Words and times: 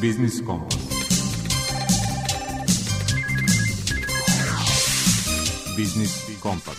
Biznis 0.00 0.42
Kompas. 0.46 0.78
Biznis 5.76 6.10
Kompas. 6.40 6.76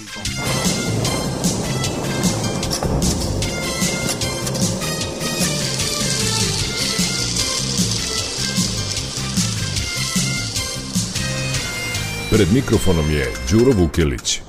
Pred 12.30 12.48
mikrofonom 12.54 13.12
je 13.12 13.34
Đuro 13.52 13.72
Vukilić. 13.72 14.42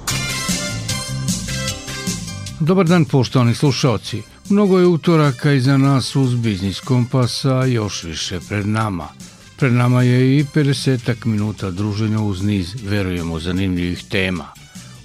Dobar 2.60 2.86
dan 2.86 3.04
poštovani 3.04 3.54
slušalci. 3.54 4.31
Mnogo 4.48 4.78
je 4.78 4.86
utoraka 4.86 5.52
iza 5.52 5.76
nas 5.76 6.16
uz 6.16 6.34
Biznis 6.34 6.80
Kompasa, 6.80 7.64
još 7.64 8.04
više 8.04 8.40
pred 8.48 8.66
nama. 8.66 9.08
Pred 9.56 9.72
nama 9.72 10.02
je 10.02 10.38
i 10.38 10.44
50 10.44 11.26
minuta 11.26 11.70
druženja 11.70 12.20
uz 12.20 12.42
niz, 12.42 12.74
verujemo, 12.84 13.40
zanimljivih 13.40 14.04
tema. 14.08 14.48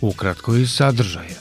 Ukratko 0.01 0.55
i 0.55 0.67
sadržaja. 0.67 1.39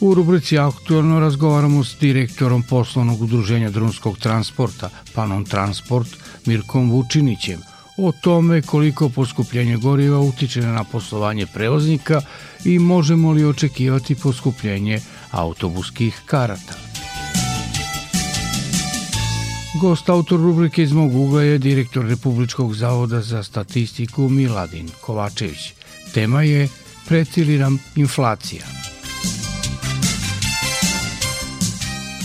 U 0.00 0.14
rubrici 0.14 0.58
Aktualno 0.58 1.20
razgovaramo 1.20 1.84
s 1.84 1.96
direktorom 2.00 2.62
poslovnog 2.62 3.22
udruženja 3.22 3.70
drumskog 3.70 4.18
transporta, 4.18 4.90
Panon 5.14 5.44
Transport, 5.44 6.08
Mirkom 6.46 6.90
Vučinićem, 6.90 7.60
o 7.96 8.12
tome 8.12 8.62
koliko 8.62 9.08
poskupljenje 9.08 9.76
goriva 9.76 10.20
utiče 10.20 10.60
na 10.60 10.84
poslovanje 10.84 11.46
prevoznika 11.46 12.20
i 12.64 12.78
možemo 12.78 13.32
li 13.32 13.44
očekivati 13.44 14.14
poskupljenje 14.14 15.00
autobuskih 15.30 16.22
karata. 16.26 16.89
Gost 19.74 20.08
autor 20.08 20.40
rubrike 20.40 20.82
iz 20.82 20.92
mog 20.92 21.14
ugla 21.14 21.42
je 21.42 21.58
direktor 21.58 22.06
Republičkog 22.06 22.74
zavoda 22.74 23.20
za 23.20 23.42
statistiku 23.42 24.28
Miladin 24.28 24.88
Kovačević. 25.00 25.72
Tema 26.14 26.42
je 26.42 26.68
Preti 27.08 27.44
nam 27.58 27.78
inflacija? 27.96 28.62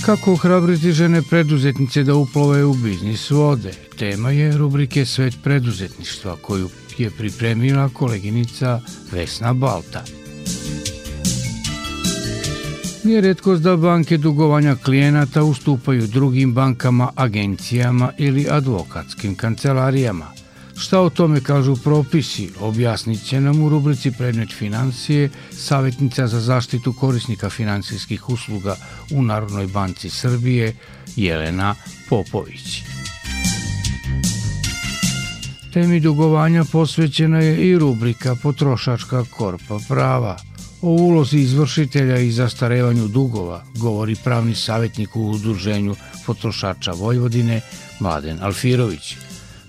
Kako 0.06 0.34
ohrabriti 0.34 0.92
žene 0.92 1.22
preduzetnice 1.22 2.04
da 2.04 2.16
uplove 2.16 2.64
u 2.66 2.74
biznis 2.74 3.30
vode? 3.30 3.74
Tema 3.98 4.32
je 4.32 4.58
rubrike 4.58 5.06
Svet 5.06 5.34
preduzetništva 5.44 6.38
koju 6.42 6.70
je 6.98 7.12
pripremila 7.12 7.90
koleginica 7.90 8.82
Vesna 9.12 9.54
Balta. 9.54 10.04
Nije 13.06 13.22
redkost 13.22 13.62
da 13.64 13.78
banke 13.78 14.18
dugovanja 14.18 14.76
klijenata 14.76 15.44
ustupaju 15.44 16.08
drugim 16.08 16.54
bankama, 16.54 17.12
agencijama 17.16 18.12
ili 18.18 18.48
advokatskim 18.50 19.36
kancelarijama. 19.36 20.26
Šta 20.78 21.00
o 21.02 21.10
tome 21.10 21.42
kažu 21.42 21.76
propisi, 21.76 22.50
objasnit 22.60 23.24
će 23.24 23.42
nam 23.42 23.64
u 23.64 23.70
rubrici 23.70 24.12
Predmet 24.12 24.54
financije 24.54 25.30
savjetnica 25.52 26.28
za 26.28 26.40
zaštitu 26.40 26.94
korisnika 26.94 27.50
finansijskih 27.50 28.30
usluga 28.30 28.76
u 29.12 29.22
Narodnoj 29.22 29.68
banci 29.68 30.10
Srbije 30.10 30.76
Jelena 31.16 31.76
Popović. 32.10 32.82
Temi 35.74 36.00
dugovanja 36.00 36.64
posvećena 36.72 37.40
je 37.40 37.70
i 37.70 37.78
rubrika 37.78 38.36
Potrošačka 38.44 39.24
korpa 39.38 39.80
prava– 39.90 40.38
O 40.86 40.90
ulozi 40.90 41.40
izvršitelja 41.40 42.18
i 42.18 42.32
zastarevanju 42.32 43.08
dugova 43.08 43.64
govori 43.78 44.16
pravni 44.24 44.56
savjetnik 44.56 45.16
u 45.16 45.30
udruženju 45.30 45.96
potrošača 46.26 46.92
Vojvodine 46.92 47.62
Mladen 48.00 48.40
Alfirović. 48.42 49.18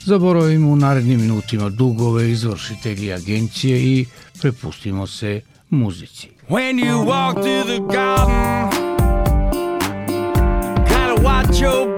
Zaboravimo 0.05 0.71
u 0.71 0.77
narednim 0.77 1.21
minutima 1.21 1.69
dugove, 1.69 2.31
izvršitelji 2.31 3.13
agencije 3.13 3.83
i 3.83 4.07
prepustimo 4.41 5.07
se 5.07 5.41
muzici. 5.71 6.29
When 6.49 6.79
you 6.87 7.05
walk 7.05 7.33
through 7.33 7.65
the 7.67 7.81
garden 7.97 8.71
Gotta 10.89 11.23
watch 11.23 11.61
your 11.61 11.96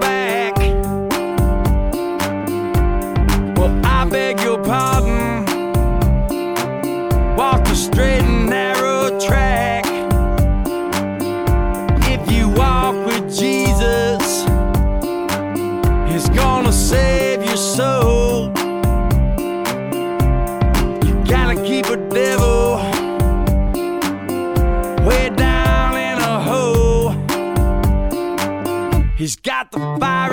He's 29.29 29.35
got 29.35 29.71
the 29.71 29.77
fire 29.77 30.28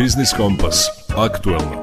Biznis 0.00 0.32
Kompas. 0.32 0.86
Aktualno. 1.16 1.82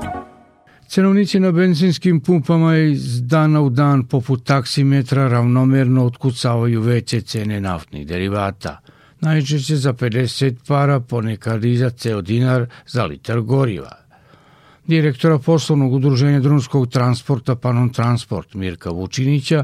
Cenovnici 0.87 1.39
na 1.39 1.51
benzinskim 1.51 2.19
pumpama 2.19 2.77
iz 2.77 3.21
dana 3.21 3.61
u 3.61 3.69
dan 3.69 4.07
poput 4.07 4.43
taksimetra 4.43 5.27
ravnomerno 5.27 6.05
otkucavaju 6.05 6.81
veće 6.81 7.21
cene 7.21 7.61
naftnih 7.61 8.07
derivata. 8.07 8.79
Najčešće 9.21 9.75
za 9.75 9.93
50 9.93 10.55
para, 10.67 10.99
ponekad 10.99 11.65
i 11.65 11.77
za 11.77 11.89
ceo 11.89 12.21
dinar 12.21 12.65
za 12.87 13.05
litar 13.05 13.39
goriva– 13.41 13.91
direktora 14.87 15.37
poslovnog 15.45 15.93
udruženja 15.93 16.39
drumskog 16.39 16.87
transporta 16.87 17.55
Panon 17.55 17.89
Transport 17.89 18.53
Mirka 18.53 18.89
Vučinića, 18.89 19.63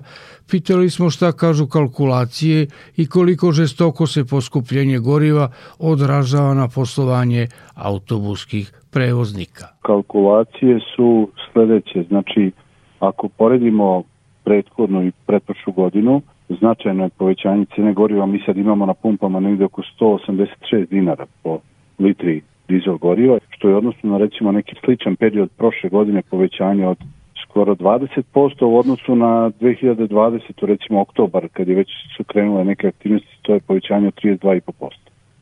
pitali 0.52 0.90
smo 0.90 1.10
šta 1.10 1.32
kažu 1.32 1.68
kalkulacije 1.68 2.68
i 2.98 3.06
koliko 3.08 3.52
žestoko 3.52 4.08
se 4.08 4.26
poskupljenje 4.26 5.00
goriva 5.00 5.50
odražava 5.80 6.54
na 6.54 6.68
poslovanje 6.76 7.48
autobuskih 7.76 8.72
prevoznika. 8.92 9.66
Kalkulacije 9.82 10.80
su 10.96 11.30
sledeće, 11.52 12.04
znači 12.10 12.52
ako 13.00 13.30
poredimo 13.30 14.04
prethodnu 14.44 15.08
i 15.08 15.12
pretprošlu 15.26 15.74
godinu, 15.74 16.22
značajno 16.50 17.04
je 17.04 17.10
povećanje 17.10 17.66
cene 17.76 17.94
goriva, 17.94 18.26
mi 18.26 18.44
sad 18.46 18.58
imamo 18.58 18.86
na 18.86 18.94
pumpama 18.94 19.40
negde 19.40 19.66
oko 19.66 19.82
186 20.00 20.90
dinara 20.90 21.26
po 21.44 21.60
litri 22.00 22.42
dizel 22.74 22.98
goriva, 22.98 23.38
što 23.50 23.70
je 23.70 23.76
odnosno 23.76 24.10
na 24.10 24.18
recimo 24.18 24.52
neki 24.52 24.76
sličan 24.86 25.16
period 25.16 25.50
prošle 25.58 25.90
godine 25.90 26.22
povećanje 26.30 26.88
od 26.88 26.98
skoro 27.44 27.76
20% 27.76 28.66
u 28.66 28.78
odnosu 28.78 29.16
na 29.16 29.52
2020. 29.62 30.66
recimo 30.66 31.02
oktobar 31.02 31.48
kad 31.54 31.68
je 31.68 31.76
već 31.76 31.90
su 32.18 32.24
krenule 32.24 32.66
neke 32.66 32.88
aktivnosti, 32.88 33.38
to 33.42 33.54
je 33.54 33.60
povećanje 33.60 34.08
od 34.08 34.14
32,5%. 34.24 34.90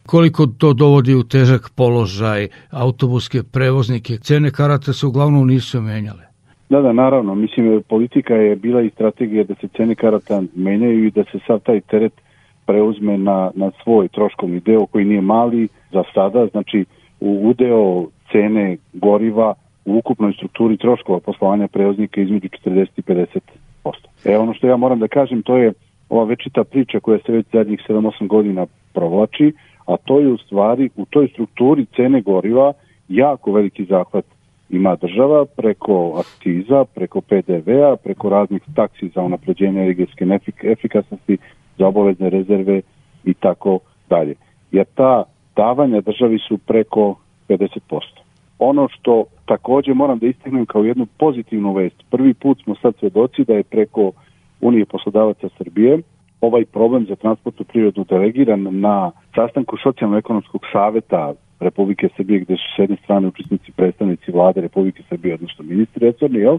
Koliko 0.06 0.46
to 0.46 0.74
dovodi 0.74 1.16
u 1.16 1.24
težak 1.24 1.70
položaj 1.76 2.48
autobuske 2.72 3.44
prevoznike? 3.54 4.18
Cene 4.18 4.52
karata 4.52 4.94
se 4.94 5.06
uglavnom 5.06 5.48
nisu 5.48 5.82
menjale. 5.82 6.24
Da, 6.70 6.82
da, 6.82 6.94
naravno. 6.94 7.36
Mislim, 7.36 7.84
politika 7.90 8.34
je 8.34 8.56
bila 8.56 8.82
i 8.82 8.90
strategija 8.90 9.44
da 9.44 9.56
se 9.56 9.68
cene 9.78 9.96
karata 9.96 10.44
menjaju 10.56 11.06
i 11.06 11.12
da 11.12 11.24
se 11.24 11.40
sad 11.48 11.64
taj 11.64 11.82
teret 11.82 12.14
preuzme 12.66 13.18
na, 13.18 13.52
na 13.56 13.72
svoj 13.84 14.08
troškovni 14.08 14.60
deo 14.60 14.86
koji 14.86 15.06
nije 15.06 15.22
mali 15.22 15.68
za 15.92 16.04
sada. 16.14 16.48
Znači, 16.52 16.86
u 17.22 17.50
udeo 17.50 18.06
cene 18.32 18.78
goriva 18.94 19.54
u 19.86 19.98
ukupnoj 19.98 20.34
strukturi 20.34 20.78
troškova 20.78 21.20
poslovanja 21.20 21.68
prevoznika 21.68 22.22
između 22.22 22.48
40 22.48 22.88
i 22.98 23.02
50%. 23.02 23.40
E 24.26 24.38
ono 24.38 24.54
što 24.54 24.68
ja 24.68 24.78
moram 24.78 25.00
da 25.00 25.08
kažem, 25.08 25.42
to 25.42 25.58
je 25.58 25.74
ova 26.10 26.24
večita 26.24 26.64
priča 26.64 27.00
koja 27.00 27.20
se 27.26 27.32
već 27.32 27.46
zadnjih 27.54 27.80
7-8 27.90 28.28
godina 28.28 28.66
provlači, 28.94 29.54
a 29.86 29.98
to 29.98 30.20
je 30.20 30.28
u 30.28 30.38
stvari 30.38 30.90
u 30.96 31.06
toj 31.06 31.28
strukturi 31.28 31.86
cene 31.96 32.22
goriva 32.22 32.74
jako 33.10 33.52
veliki 33.52 33.86
zahvat 33.86 34.26
ima 34.70 34.96
država 34.96 35.46
preko 35.46 36.16
akciza, 36.20 36.86
preko 36.86 37.22
PDV-a, 37.22 37.96
preko 38.04 38.30
raznih 38.30 38.62
taksi 38.76 39.10
za 39.16 39.22
unapređenje 39.22 39.82
energetske 39.82 40.26
efikasnosti, 40.64 41.38
za 41.78 41.88
obavezne 41.88 42.30
rezerve 42.30 42.82
i 43.24 43.34
tako 43.34 43.80
dalje. 44.10 44.36
Jer 44.72 44.86
ta 44.96 45.24
davanja 45.56 46.02
državi 46.02 46.40
su 46.48 46.58
preko 46.58 47.16
50%. 47.50 47.78
Ono 48.60 48.88
što 48.88 49.24
takođe 49.46 49.94
moram 49.94 50.20
da 50.20 50.28
istaknem 50.28 50.66
kao 50.66 50.84
jednu 50.84 51.06
pozitivnu 51.18 51.74
vest, 51.74 51.96
prvi 52.10 52.34
put 52.34 52.64
smo 52.64 52.76
sad 52.76 52.94
svedoci 53.00 53.44
da 53.44 53.54
je 53.54 53.64
preko 53.64 54.12
Unije 54.62 54.86
poslodavaca 54.86 55.50
Srbije 55.58 56.00
ovaj 56.42 56.66
problem 56.66 57.06
za 57.06 57.16
transportnu 57.16 57.66
prirodu 57.66 58.06
delegiran 58.10 58.80
na 58.80 59.12
sastanku 59.36 59.78
socijalno-ekonomskog 59.84 60.62
saveta 60.72 61.34
Republike 61.60 62.10
Srbije 62.18 62.40
gde 62.40 62.56
su 62.56 62.64
s 62.76 62.80
jedne 62.80 62.98
strane 63.04 63.28
učesnici 63.28 63.72
predstavnici 63.72 64.32
vlade 64.32 64.62
Republike 64.62 65.04
Srbije, 65.10 65.34
odnosno 65.34 65.66
ministri 65.66 66.06
resorni, 66.06 66.40
jel? 66.40 66.58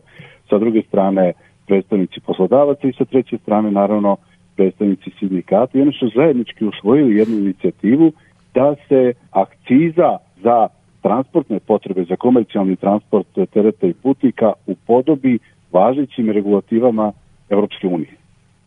sa 0.49 0.59
druge 0.59 0.83
strane 0.83 1.33
predstavnici 1.67 2.21
poslodavaca 2.21 2.89
i 2.89 2.93
sa 2.93 3.05
treće 3.05 3.39
strane 3.39 3.71
naravno 3.71 4.17
predstavnici 4.57 5.11
sindikata 5.19 5.79
i 5.79 5.83
oni 5.83 5.93
su 5.93 6.11
zajednički 6.15 6.65
usvojili 6.65 7.17
jednu 7.17 7.37
inicijativu 7.39 8.13
da 8.55 8.75
se 8.89 9.13
akciza 9.31 10.17
za 10.43 10.69
transportne 11.03 11.59
potrebe 11.61 12.05
za 12.05 12.17
komercijalni 12.17 12.77
transport 12.77 13.27
tereta 13.53 13.87
i 13.87 13.95
putnika 13.95 14.53
upodobi 14.67 15.39
važećim 15.73 16.31
regulativama 16.31 17.13
Evropske 17.51 17.87
unije. 17.87 18.17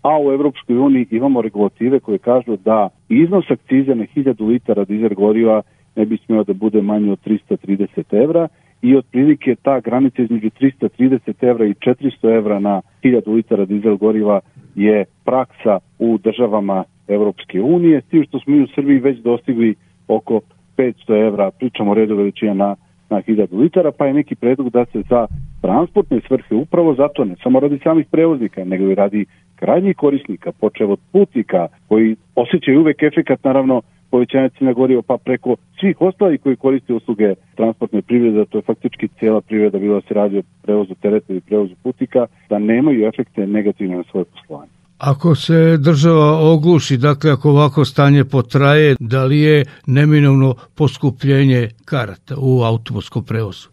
A 0.01 0.19
u 0.21 0.31
Evropskoj 0.31 0.77
uniji 0.77 1.07
imamo 1.11 1.41
regulative 1.41 1.99
koje 1.99 2.17
kažu 2.17 2.57
da 2.57 2.89
iznos 3.09 3.51
akcize 3.51 3.95
na 3.95 4.05
1000 4.15 4.47
litara 4.47 4.85
dizel 4.85 5.13
goriva 5.15 5.61
ne 5.95 6.05
bi 6.05 6.17
smeo 6.17 6.43
da 6.43 6.53
bude 6.53 6.81
manji 6.81 7.11
od 7.11 7.19
330 7.25 8.23
evra 8.23 8.47
i 8.81 8.95
otprilike 8.95 9.55
ta 9.61 9.79
granica 9.79 10.21
između 10.21 10.49
330 10.49 11.33
evra 11.41 11.65
i 11.65 11.73
400 11.73 12.37
evra 12.37 12.59
na 12.59 12.81
1000 13.03 13.33
litara 13.35 13.65
dizel 13.65 13.97
goriva 13.97 14.39
je 14.75 15.05
praksa 15.23 15.79
u 15.99 16.17
državama 16.17 16.83
Evropske 17.07 17.61
unije, 17.61 18.01
s 18.01 18.05
tim 18.05 18.23
što 18.23 18.39
smo 18.39 18.55
mi 18.55 18.63
u 18.63 18.67
Srbiji 18.67 18.99
već 18.99 19.19
dostigli 19.19 19.75
oko 20.07 20.41
500 20.77 21.27
evra, 21.27 21.51
pričamo 21.51 21.93
redu 21.93 22.15
veličina 22.15 22.53
na, 22.53 22.75
na 23.09 23.21
1000 23.21 23.47
litara, 23.51 23.91
pa 23.91 24.05
je 24.05 24.13
neki 24.13 24.35
predlog 24.35 24.69
da 24.69 24.85
se 24.85 25.01
za 25.09 25.27
transportne 25.61 26.19
svrhe 26.27 26.55
upravo 26.55 26.95
zato 26.95 27.25
ne 27.25 27.35
samo 27.43 27.59
radi 27.59 27.79
samih 27.83 28.05
prevoznika, 28.11 28.63
nego 28.63 28.83
i 28.83 28.95
radi 28.95 29.25
krajnjih 29.55 29.95
korisnika, 29.95 30.51
počeo 30.51 30.89
od 30.89 30.99
putnika 31.11 31.67
koji 31.87 32.15
osjećaju 32.35 32.79
uvek 32.79 33.03
efekat 33.03 33.43
naravno 33.43 33.81
povećanja 34.15 34.49
cena 34.49 34.73
goriva 34.73 35.01
pa 35.01 35.17
preko 35.17 35.55
svih 35.79 35.95
ostalih 35.99 36.41
koji 36.41 36.55
koriste 36.55 36.93
usluge 36.93 37.35
transportne 37.55 38.01
privrede, 38.01 38.45
to 38.45 38.57
je 38.57 38.61
faktički 38.61 39.07
cijela 39.19 39.41
privreda 39.41 39.79
bila 39.79 40.01
se 40.07 40.13
radi 40.13 40.37
o 40.37 40.43
prevozu 40.61 40.95
tereta 41.01 41.25
ili 41.33 41.41
prevozu 41.41 41.75
putnika, 41.83 42.25
da 42.49 42.59
nemaju 42.59 43.07
efekte 43.07 43.47
negativne 43.47 43.97
na 43.97 44.03
svoje 44.11 44.25
poslovanje. 44.25 44.71
Ako 44.97 45.35
se 45.35 45.77
država 45.77 46.51
ogluši, 46.53 46.97
dakle 46.97 47.31
ako 47.31 47.49
ovako 47.49 47.85
stanje 47.85 48.23
potraje, 48.25 48.95
da 48.99 49.25
li 49.25 49.39
je 49.39 49.65
neminovno 49.87 50.55
poskupljenje 50.77 51.67
karata 51.85 52.35
u 52.37 52.63
autobuskom 52.63 53.23
prevozu? 53.23 53.67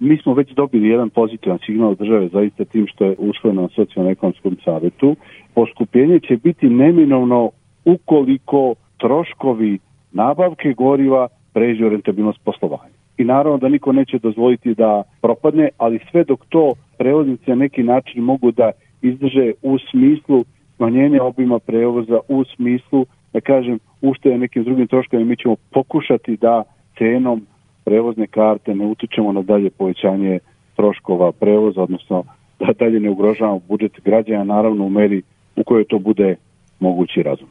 Mi 0.00 0.18
smo 0.22 0.34
već 0.34 0.48
dobili 0.54 0.88
jedan 0.88 1.10
pozitivan 1.10 1.58
signal 1.66 1.94
države 1.94 2.28
zaista 2.28 2.64
tim 2.64 2.86
što 2.86 3.04
je 3.04 3.16
usvojeno 3.18 3.62
na 3.62 3.68
socijalno-ekonomskom 3.68 4.56
savetu. 4.64 5.16
Poskupljenje 5.54 6.20
će 6.20 6.36
biti 6.36 6.66
neminovno 6.68 7.50
ukoliko 7.84 8.74
troškovi 8.98 9.78
nabavke 10.12 10.72
goriva 10.72 11.28
pređu 11.52 11.88
rentabilnost 11.88 12.38
poslovanja. 12.44 12.94
I 13.18 13.24
naravno 13.24 13.58
da 13.58 13.68
niko 13.68 13.92
neće 13.92 14.18
dozvoliti 14.18 14.74
da 14.74 15.02
propadne, 15.22 15.68
ali 15.78 16.00
sve 16.10 16.24
dok 16.24 16.40
to 16.48 16.74
prevoznici 16.98 17.50
na 17.50 17.54
neki 17.56 17.82
način 17.82 18.22
mogu 18.22 18.50
da 18.50 18.70
izdrže 19.02 19.52
u 19.62 19.78
smislu 19.90 20.44
smanjenja 20.76 21.22
obima 21.22 21.58
prevoza, 21.58 22.18
u 22.28 22.44
smislu, 22.44 23.06
da 23.32 23.40
kažem, 23.40 23.78
ušteje 24.02 24.38
nekim 24.38 24.64
drugim 24.64 24.86
troškovima, 24.86 25.28
mi 25.28 25.36
ćemo 25.36 25.56
pokušati 25.70 26.36
da 26.36 26.62
cenom 26.98 27.46
prevozne 27.84 28.26
karte 28.26 28.74
ne 28.74 28.86
utičemo 28.86 29.32
na 29.32 29.42
dalje 29.42 29.70
povećanje 29.70 30.38
troškova 30.76 31.32
prevoza, 31.32 31.82
odnosno 31.82 32.24
da 32.58 32.72
dalje 32.72 33.00
ne 33.00 33.10
ugrožavamo 33.10 33.60
budžet 33.68 34.00
građana, 34.04 34.44
naravno 34.44 34.84
u 34.84 34.90
meri 34.90 35.22
u 35.56 35.64
kojoj 35.64 35.84
to 35.84 35.98
bude 35.98 36.36
mogući 36.80 37.22
razum. 37.22 37.48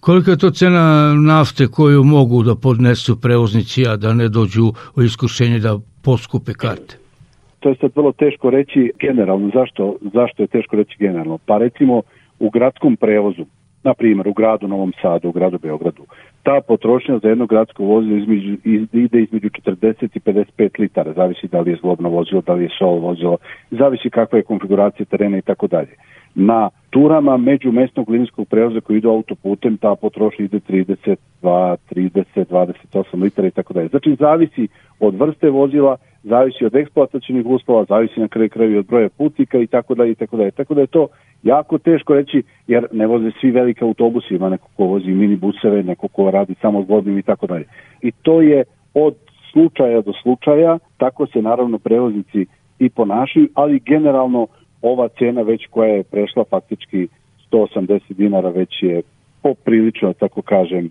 Kolika 0.00 0.30
je 0.30 0.38
to 0.38 0.50
cena 0.50 1.14
nafte 1.14 1.66
koju 1.66 2.04
mogu 2.04 2.42
da 2.42 2.54
podnesu 2.54 3.20
prevoznici, 3.20 3.88
a 3.88 3.96
da 3.96 4.12
ne 4.12 4.28
dođu 4.28 4.72
u 4.96 5.02
iskušenje 5.02 5.58
da 5.58 5.78
poskupe 6.02 6.52
karte? 6.52 6.96
to 7.66 7.70
je 7.70 7.76
sad 7.80 7.90
vrlo 7.94 8.12
teško 8.12 8.50
reći 8.50 8.92
generalno. 8.98 9.50
Zašto, 9.54 9.96
zašto 10.14 10.42
je 10.42 10.46
teško 10.46 10.76
reći 10.76 10.96
generalno? 10.98 11.38
Pa 11.46 11.58
recimo 11.58 12.02
u 12.38 12.50
gradskom 12.50 12.96
prevozu, 12.96 13.44
na 13.82 13.94
primjer 13.94 14.28
u 14.28 14.32
gradu 14.32 14.68
Novom 14.68 14.92
Sadu, 15.02 15.28
u 15.28 15.32
gradu 15.32 15.58
Beogradu, 15.58 16.02
ta 16.46 16.60
potrošnja 16.60 17.18
za 17.18 17.28
jedno 17.28 17.46
gradsko 17.46 17.84
vozilo 17.84 18.16
između, 18.16 18.56
ide 18.92 19.20
između 19.20 19.48
40 19.48 20.08
i 20.14 20.20
55 20.20 20.80
litara, 20.80 21.12
zavisi 21.12 21.48
da 21.48 21.60
li 21.60 21.70
je 21.70 21.78
zlobno 21.80 22.08
vozilo, 22.08 22.42
da 22.46 22.52
li 22.54 22.62
je 22.62 22.68
sol 22.78 22.98
vozilo, 22.98 23.36
zavisi 23.70 24.10
kakva 24.10 24.38
je 24.38 24.42
konfiguracija 24.42 25.06
terena 25.06 25.38
i 25.38 25.42
tako 25.42 25.66
dalje. 25.66 25.94
Na 26.34 26.70
turama 26.90 27.36
među 27.36 27.72
mesnog 27.72 28.10
linijskog 28.10 28.48
prevoza 28.48 28.80
koji 28.80 28.98
idu 28.98 29.10
autoputem, 29.10 29.76
ta 29.76 29.94
potrošnja 29.94 30.44
ide 30.44 30.60
32, 30.60 31.16
30, 31.42 32.44
28 32.50 33.22
litara 33.22 33.48
i 33.48 33.50
tako 33.50 33.74
dalje. 33.74 33.88
Znači, 33.88 34.16
zavisi 34.20 34.68
od 35.00 35.14
vrste 35.14 35.50
vozila, 35.50 35.96
zavisi 36.22 36.64
od 36.64 36.74
eksploatacijnih 36.74 37.46
uslova, 37.46 37.84
zavisi 37.84 38.20
na 38.20 38.28
kraju 38.28 38.50
kraju 38.50 38.78
od 38.78 38.86
broja 38.86 39.08
putnika 39.08 39.58
i 39.58 39.66
tako 39.66 39.94
dalje 39.94 40.10
i 40.10 40.14
tako 40.14 40.36
dalje. 40.36 40.50
Tako 40.50 40.74
da 40.74 40.80
je 40.80 40.86
to 40.86 41.08
jako 41.42 41.78
teško 41.78 42.14
reći 42.14 42.42
jer 42.66 42.86
ne 42.92 43.06
voze 43.06 43.30
svi 43.40 43.50
velike 43.50 43.84
autobusi, 43.84 44.34
ima 44.34 44.48
neko 44.48 44.68
ko 44.76 44.84
vozi 44.84 45.10
minibuseve, 45.10 45.82
neko 45.82 46.08
ko 46.08 46.30
radi 46.38 46.54
samo 46.62 46.82
zgodnim 46.82 47.18
i 47.18 47.22
tako 47.22 47.46
dalje. 47.46 47.66
I 48.02 48.12
to 48.12 48.40
je 48.42 48.64
od 48.94 49.14
slučaja 49.52 50.00
do 50.00 50.12
slučaja, 50.22 50.78
tako 50.96 51.26
se 51.26 51.42
naravno 51.42 51.78
prevoznici 51.78 52.46
i 52.78 52.88
ponašaju, 52.88 53.48
ali 53.54 53.80
generalno 53.80 54.46
ova 54.82 55.08
cena 55.18 55.42
već 55.42 55.66
koja 55.70 55.88
je 55.88 56.02
prešla 56.02 56.44
faktički 56.50 57.08
180 57.52 58.00
dinara 58.08 58.48
već 58.48 58.82
je 58.82 59.02
poprilično, 59.42 60.12
tako 60.12 60.42
kažem, 60.42 60.90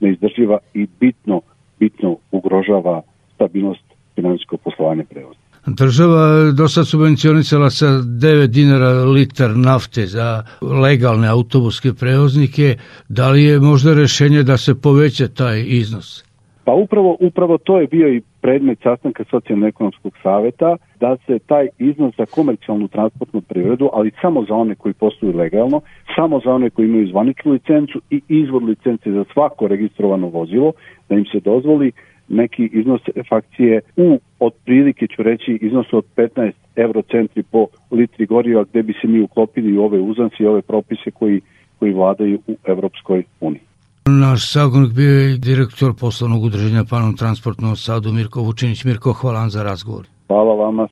neizdrživa 0.00 0.58
i 0.74 0.86
bitno, 1.00 1.40
bitno 1.80 2.16
ugrožava 2.30 3.02
stabilnost 3.34 3.84
finansijskog 4.14 4.60
poslovanja 4.60 5.04
prevoza. 5.10 5.45
Država 5.66 6.52
do 6.58 6.68
sad 6.68 6.86
subvencionisala 6.86 7.70
sa 7.70 7.86
9 7.86 8.46
dinara 8.46 9.04
litar 9.04 9.50
nafte 9.56 10.06
za 10.06 10.42
legalne 10.82 11.28
autobuske 11.28 11.92
prevoznike. 12.00 12.76
Da 13.08 13.30
li 13.30 13.44
je 13.44 13.60
možda 13.60 13.94
rešenje 13.94 14.42
da 14.42 14.56
se 14.56 14.80
poveća 14.80 15.28
taj 15.28 15.64
iznos? 15.66 16.24
Pa 16.64 16.72
upravo, 16.72 17.16
upravo 17.20 17.58
to 17.58 17.80
je 17.80 17.86
bio 17.86 18.08
i 18.08 18.22
predmet 18.40 18.78
sastanka 18.82 19.24
socijalno-ekonomskog 19.30 20.12
saveta, 20.22 20.76
da 21.00 21.16
se 21.26 21.38
taj 21.38 21.68
iznos 21.78 22.14
za 22.18 22.26
komercijalnu 22.26 22.88
transportnu 22.88 23.40
privredu, 23.40 23.90
ali 23.92 24.10
samo 24.20 24.44
za 24.48 24.54
one 24.54 24.74
koji 24.74 24.94
posluju 24.94 25.36
legalno, 25.36 25.80
samo 26.16 26.40
za 26.44 26.50
one 26.50 26.70
koji 26.70 26.86
imaju 26.86 27.08
zvaničnu 27.08 27.52
licencu 27.52 28.00
i 28.10 28.20
izvod 28.28 28.62
licence 28.62 29.12
za 29.12 29.24
svako 29.32 29.66
registrovano 29.66 30.28
vozilo, 30.28 30.72
da 31.08 31.14
im 31.14 31.24
se 31.32 31.40
dozvoli 31.40 31.92
neki 32.28 32.70
iznos 32.72 33.00
fakcije 33.28 33.80
u 33.96 34.20
otprilike 34.40 35.06
ću 35.06 35.22
reći 35.22 35.58
iznosu 35.62 35.96
od 35.96 36.04
15 36.16 36.52
eurocentri 36.76 37.42
po 37.42 37.66
litri 37.90 38.26
goriva 38.26 38.64
gde 38.64 38.82
bi 38.82 38.92
se 39.00 39.08
mi 39.08 39.20
uklopili 39.20 39.78
u 39.78 39.82
ove 39.84 40.00
uzanci 40.00 40.36
i 40.42 40.46
ove 40.46 40.62
propise 40.62 41.10
koji, 41.10 41.40
koji 41.78 41.92
vladaju 41.92 42.38
u 42.46 42.56
Evropskoj 42.64 43.22
uniji. 43.40 43.62
Naš 44.06 44.52
sagonik 44.52 44.92
bio 44.92 45.20
je 45.20 45.38
direktor 45.38 45.92
poslovnog 46.00 46.44
udruženja 46.44 46.84
Panom 46.90 47.16
transportnom 47.16 47.76
sadu 47.76 48.12
Mirko 48.12 48.40
Vučinić. 48.40 48.84
Mirko, 48.84 49.12
hvala 49.12 49.48
za 49.48 49.62
razgovor. 49.62 50.06
Hvala 50.28 50.54
vama. 50.54 50.88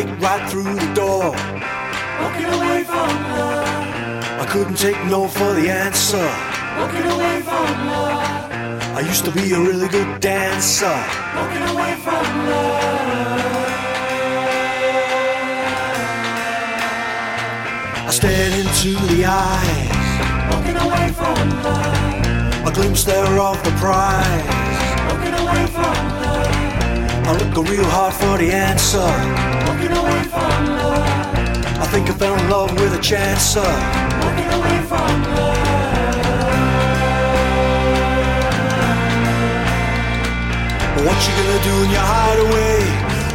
I 0.00 0.04
kicked 0.04 0.22
right 0.22 0.50
through 0.50 0.62
the 0.62 0.94
door, 0.94 1.30
walking 2.22 2.46
away 2.46 2.84
from 2.84 3.08
love. 3.36 4.40
I 4.40 4.46
couldn't 4.48 4.78
take 4.78 4.96
no 5.04 5.28
for 5.28 5.52
the 5.52 5.68
answer, 5.68 6.26
walking 6.78 7.04
away 7.04 7.42
from 7.42 7.66
love. 7.86 8.96
I 8.96 9.00
used 9.00 9.26
to 9.26 9.30
be 9.30 9.52
a 9.52 9.60
really 9.60 9.88
good 9.88 10.20
dancer, 10.22 10.86
walking 11.36 11.64
away 11.68 11.96
from 11.96 12.24
love. 12.48 12.80
I 18.06 18.10
stared 18.10 18.54
into 18.54 18.92
the 19.12 19.26
eyes, 19.26 20.10
walking 20.50 20.78
away 20.80 21.12
from 21.12 21.62
love. 21.62 22.66
A 22.68 22.72
glimpse 22.72 23.04
there 23.04 23.38
of 23.38 23.62
the 23.64 23.72
prize, 23.72 24.48
walking 25.12 25.34
away 25.34 25.66
from 25.66 25.92
love. 26.22 26.29
I 27.30 27.32
look 27.34 27.54
real 27.68 27.84
hard 27.84 28.12
for 28.14 28.38
the 28.38 28.50
answer, 28.50 28.98
walking 28.98 29.94
away 29.94 30.22
from 30.34 30.66
love. 30.66 31.06
I 31.78 31.86
think 31.92 32.10
I 32.10 32.12
fell 32.14 32.34
in 32.34 32.50
love 32.50 32.72
with 32.72 32.92
a 32.92 32.98
chancer, 32.98 33.62
walking 34.24 34.50
away 34.58 34.78
from 34.90 35.22
love. 35.38 35.62
What 41.06 41.18
you 41.22 41.32
gonna 41.38 41.62
do 41.62 41.74
in 41.84 41.90
your 41.94 42.02
hideaway? 42.02 42.82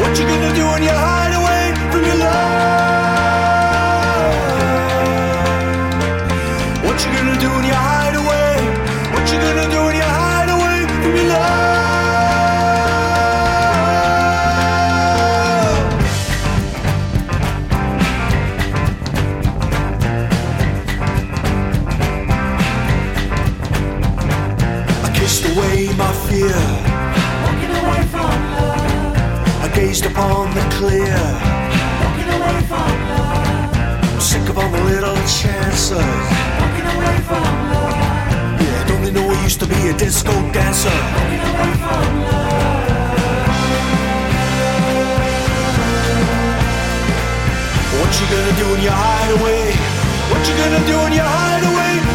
What 0.04 0.12
you 0.20 0.26
gonna 0.28 0.54
do 0.60 0.66
in 0.76 0.84
your 0.84 1.00
hideaway 1.08 1.72
from 1.88 2.04
your 2.04 2.20
love? 2.20 2.36
What 6.84 6.98
you 7.00 7.10
gonna 7.16 7.40
do 7.40 7.48
in 7.48 7.64
your 7.72 7.80
hideaway? 7.80 8.60
What 9.16 9.24
you 9.32 9.40
gonna 9.40 9.72
do 9.72 9.88
in 9.88 9.96
your 9.96 10.12
hideaway 10.20 10.84
from 10.84 11.16
your 11.16 11.30
love? 11.32 11.65
Gazed 29.96 30.12
upon 30.12 30.54
the 30.54 30.62
clear. 30.76 31.16
Walking 32.04 32.30
away 32.36 32.60
from 32.68 32.92
love. 33.10 34.14
I'm 34.14 34.20
sick 34.20 34.50
of 34.50 34.58
all 34.58 34.70
the 34.70 34.84
little 34.84 35.16
chances. 35.40 35.92
Walking 36.60 36.88
away 36.96 37.18
from 37.30 37.44
love. 37.72 38.62
Yeah, 38.62 38.88
don't 38.88 39.04
they 39.04 39.12
know 39.12 39.30
I 39.30 39.44
used 39.44 39.60
to 39.62 39.68
be 39.68 39.90
a 39.90 39.94
disco 39.94 40.32
dancer? 40.52 40.90
Walking 40.90 41.44
away 41.52 41.72
from 41.84 42.22
love. 42.24 42.56
What 48.00 48.12
you 48.20 48.26
gonna 48.36 48.56
do 48.62 48.68
in 48.76 48.82
your 48.84 48.98
hideaway? 49.04 49.64
What 50.32 50.42
you 50.48 50.56
gonna 50.64 50.84
do 50.92 50.98
in 51.08 51.14
your 51.14 51.30
hideaway 51.38 51.94
from 52.06 52.15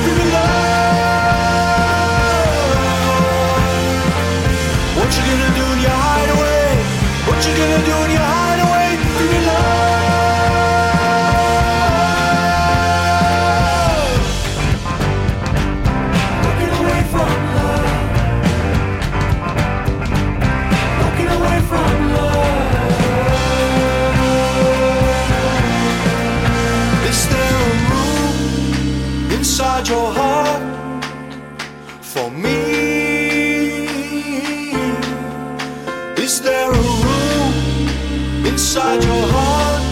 inside 38.70 39.02
your 39.02 39.26
heart 39.34 39.82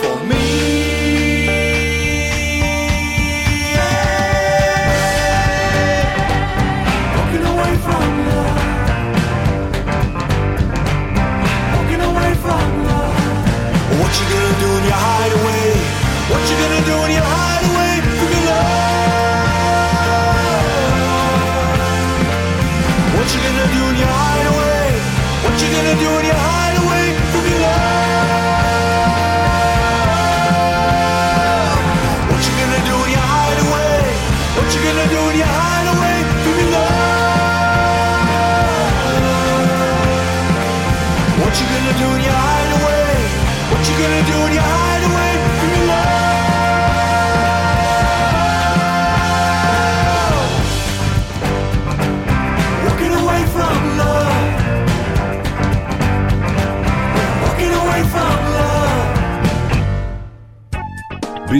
for 0.00 0.16
me? 0.30 0.46
Walking 7.16 7.44
away 7.52 7.72
from 7.86 8.06
love. 8.28 8.58
Walking 11.74 12.02
away 12.10 12.30
from 12.44 12.66
love. 12.86 13.16
What 13.98 14.12
you 14.18 14.26
gonna 14.32 14.60
do 14.62 14.70
in 14.78 14.84
your 14.90 15.00
hideaway? 15.06 15.66
What 16.30 16.42
you 16.48 16.56
gonna 16.62 16.84
do 16.86 17.01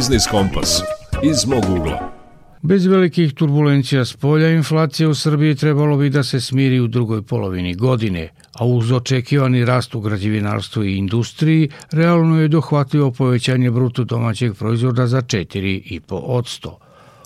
Biznis 0.02 0.26
Kompas 0.30 0.82
iz 1.22 1.46
mog 1.46 1.64
ugla. 1.78 2.10
Bez 2.62 2.86
velikih 2.86 3.34
turbulencija 3.34 4.04
s 4.04 4.16
polja, 4.16 4.48
inflacija 4.50 5.08
u 5.08 5.14
Srbiji 5.14 5.54
trebalo 5.54 5.96
bi 5.96 6.10
da 6.10 6.22
se 6.22 6.40
smiri 6.40 6.80
u 6.80 6.88
drugoj 6.88 7.22
polovini 7.22 7.74
godine, 7.74 8.28
a 8.52 8.66
uz 8.66 8.92
očekivani 8.92 9.64
rast 9.64 9.94
u 9.94 10.00
građevinarstvu 10.00 10.84
i 10.84 10.96
industriji, 10.96 11.68
realno 11.90 12.40
je 12.40 12.48
dohvatljivo 12.48 13.10
povećanje 13.10 13.70
bruto 13.70 14.04
domaćeg 14.04 14.54
proizvoda 14.54 15.06
za 15.06 15.22
4,5%. 15.22 16.74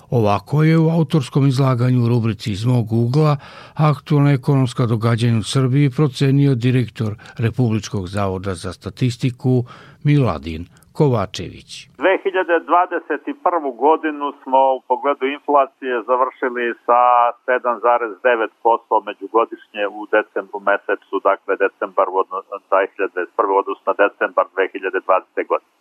Ovako 0.09 0.63
je 0.63 0.77
u 0.77 0.89
autorskom 0.89 1.47
izlaganju 1.47 2.03
u 2.03 2.09
rubrici 2.09 2.51
iz 2.51 2.65
mog 2.65 2.93
ugla 2.93 3.37
aktualna 3.73 4.31
ekonomska 4.31 4.85
događanja 4.85 5.39
u 5.39 5.43
Srbiji 5.43 5.89
procenio 5.89 6.55
direktor 6.55 7.15
Republičkog 7.37 8.07
zavoda 8.07 8.55
za 8.55 8.73
statistiku 8.73 9.65
Miladin 10.03 10.67
Kovačević. 10.97 11.69
2021. 11.97 13.75
godinu 13.85 14.27
smo 14.41 14.59
u 14.77 14.81
pogledu 14.89 15.25
inflacije 15.37 15.93
završili 16.09 16.63
sa 16.85 17.01
7,9% 17.47 19.05
međugodišnje 19.09 19.83
u 19.97 19.99
decembru 20.15 20.59
mesecu, 20.69 21.15
dakle 21.29 21.53
decembar 21.65 22.07
u 22.09 22.17
odnosu 22.23 22.49
2021. 22.71 23.59
odnosno 23.61 23.91
decembar 24.03 24.45
2020. 24.55 25.47
godine. 25.51 25.71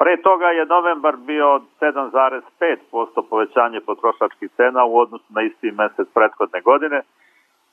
Pre 0.00 0.14
toga 0.22 0.48
je 0.58 0.72
novembar 0.74 1.16
bio 1.16 1.48
7,5% 1.80 3.28
povećanje 3.30 3.80
potrošačkih 3.80 4.50
cena 4.56 4.84
u 4.84 4.98
odnosu 4.98 5.28
na 5.36 5.42
isti 5.42 5.70
mesec 5.80 6.08
prethodne 6.14 6.60
godine. 6.60 6.98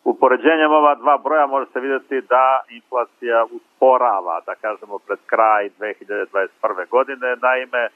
Upoređenjem 0.05 0.71
ova 0.71 0.95
dva 0.95 1.17
broja 1.17 1.45
može 1.45 1.71
se 1.71 1.79
videti 1.79 2.21
da 2.21 2.63
inflacija 2.69 3.45
usporava, 3.51 4.41
da 4.45 4.55
kažemo, 4.55 4.99
pred 5.07 5.19
kraj 5.25 5.69
2021. 5.79 6.89
godine. 6.89 7.35
Naime, 7.41 7.89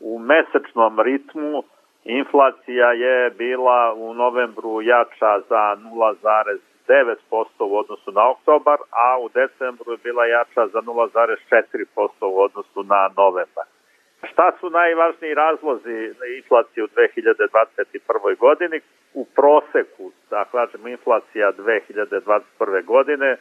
u 0.00 0.18
mesečnom 0.18 1.00
ritmu 1.00 1.62
inflacija 2.04 2.92
je 2.92 3.30
bila 3.30 3.92
u 3.96 4.14
novembru 4.14 4.82
jača 4.82 5.40
za 5.48 5.76
0,9% 5.76 7.46
u 7.58 7.76
odnosu 7.78 8.12
na 8.12 8.30
oktobar, 8.30 8.78
a 8.90 9.18
u 9.18 9.28
decembru 9.28 9.92
je 9.92 9.98
bila 10.02 10.26
jača 10.26 10.66
za 10.66 10.80
0,4% 10.80 12.08
u 12.20 12.40
odnosu 12.40 12.82
na 12.82 13.10
novembar. 13.16 13.64
Šta 14.32 14.52
su 14.60 14.70
najvažniji 14.70 15.34
razlozi 15.34 16.14
inflacije 16.36 16.84
u 16.84 16.86
2021. 16.86 18.38
godini? 18.38 18.80
U 19.14 19.24
proseku, 19.24 20.12
da 20.30 20.44
kažemo, 20.44 20.88
inflacija 20.88 21.52
2021. 21.58 22.84
godine 22.84 23.36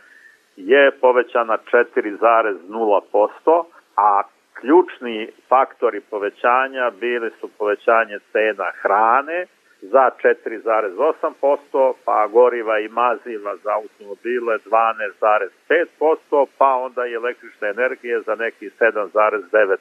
je 0.56 0.92
povećana 0.92 1.58
4,0%, 1.72 3.64
a 3.98 4.24
ključni 4.54 5.32
faktori 5.50 6.02
povećanja 6.02 6.92
bili 7.00 7.32
su 7.40 7.50
povećanje 7.58 8.20
cena 8.32 8.72
hrane 8.82 9.46
za 9.82 10.10
4,8%, 10.24 11.94
pa 12.06 12.28
goriva 12.28 12.80
i 12.80 12.88
maziva 12.88 13.56
za 13.64 13.72
automobile 13.74 14.58
12,5%, 14.66 16.46
pa 16.58 16.76
onda 16.76 17.06
i 17.06 17.14
električne 17.14 17.70
energije 17.70 18.22
za 18.22 18.36
neki 18.36 18.70
7,9%. 18.80 19.78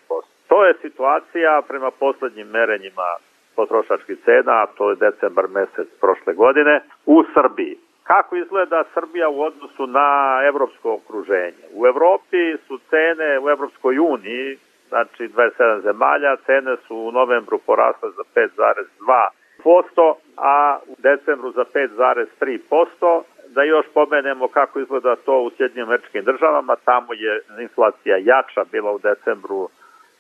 To 0.49 0.67
je 0.67 0.75
situacija 0.81 1.63
prema 1.69 1.91
poslednjim 1.91 2.49
merenjima 2.49 3.09
potrošačkih 3.61 4.19
cena, 4.25 4.55
a 4.63 4.71
to 4.77 4.91
je 4.91 5.03
decembar 5.07 5.47
mesec 5.59 5.89
prošle 6.01 6.33
godine, 6.35 6.75
u 7.07 7.17
Srbiji. 7.35 7.77
Kako 8.11 8.37
izgleda 8.37 8.85
Srbija 8.95 9.29
u 9.29 9.41
odnosu 9.43 9.87
na 9.87 10.41
evropsko 10.51 10.89
okruženje? 10.99 11.65
U 11.75 11.87
Evropi 11.87 12.43
su 12.67 12.79
cene 12.91 13.39
u 13.45 13.49
Evropskoj 13.55 13.99
uniji, 13.99 14.59
znači 14.89 15.23
27 15.29 15.83
zemalja, 15.83 16.37
cene 16.47 16.77
su 16.87 16.97
u 16.97 17.13
novembru 17.13 17.59
porasle 17.67 18.09
za 18.19 18.25
5,2%, 18.35 20.15
a 20.37 20.79
u 20.87 20.95
decembru 20.99 21.53
za 21.53 21.65
5,3%. 21.75 23.23
Da 23.55 23.63
još 23.63 23.87
pomenemo 23.95 24.49
kako 24.49 24.81
izgleda 24.81 25.17
to 25.17 25.41
u 25.43 25.51
Sjedinjim 25.57 25.87
američkim 25.87 26.25
državama, 26.25 26.77
tamo 26.85 27.13
je 27.13 27.41
inflacija 27.61 28.17
jača 28.17 28.63
bila 28.73 28.91
u 28.93 28.99
decembru 28.99 29.69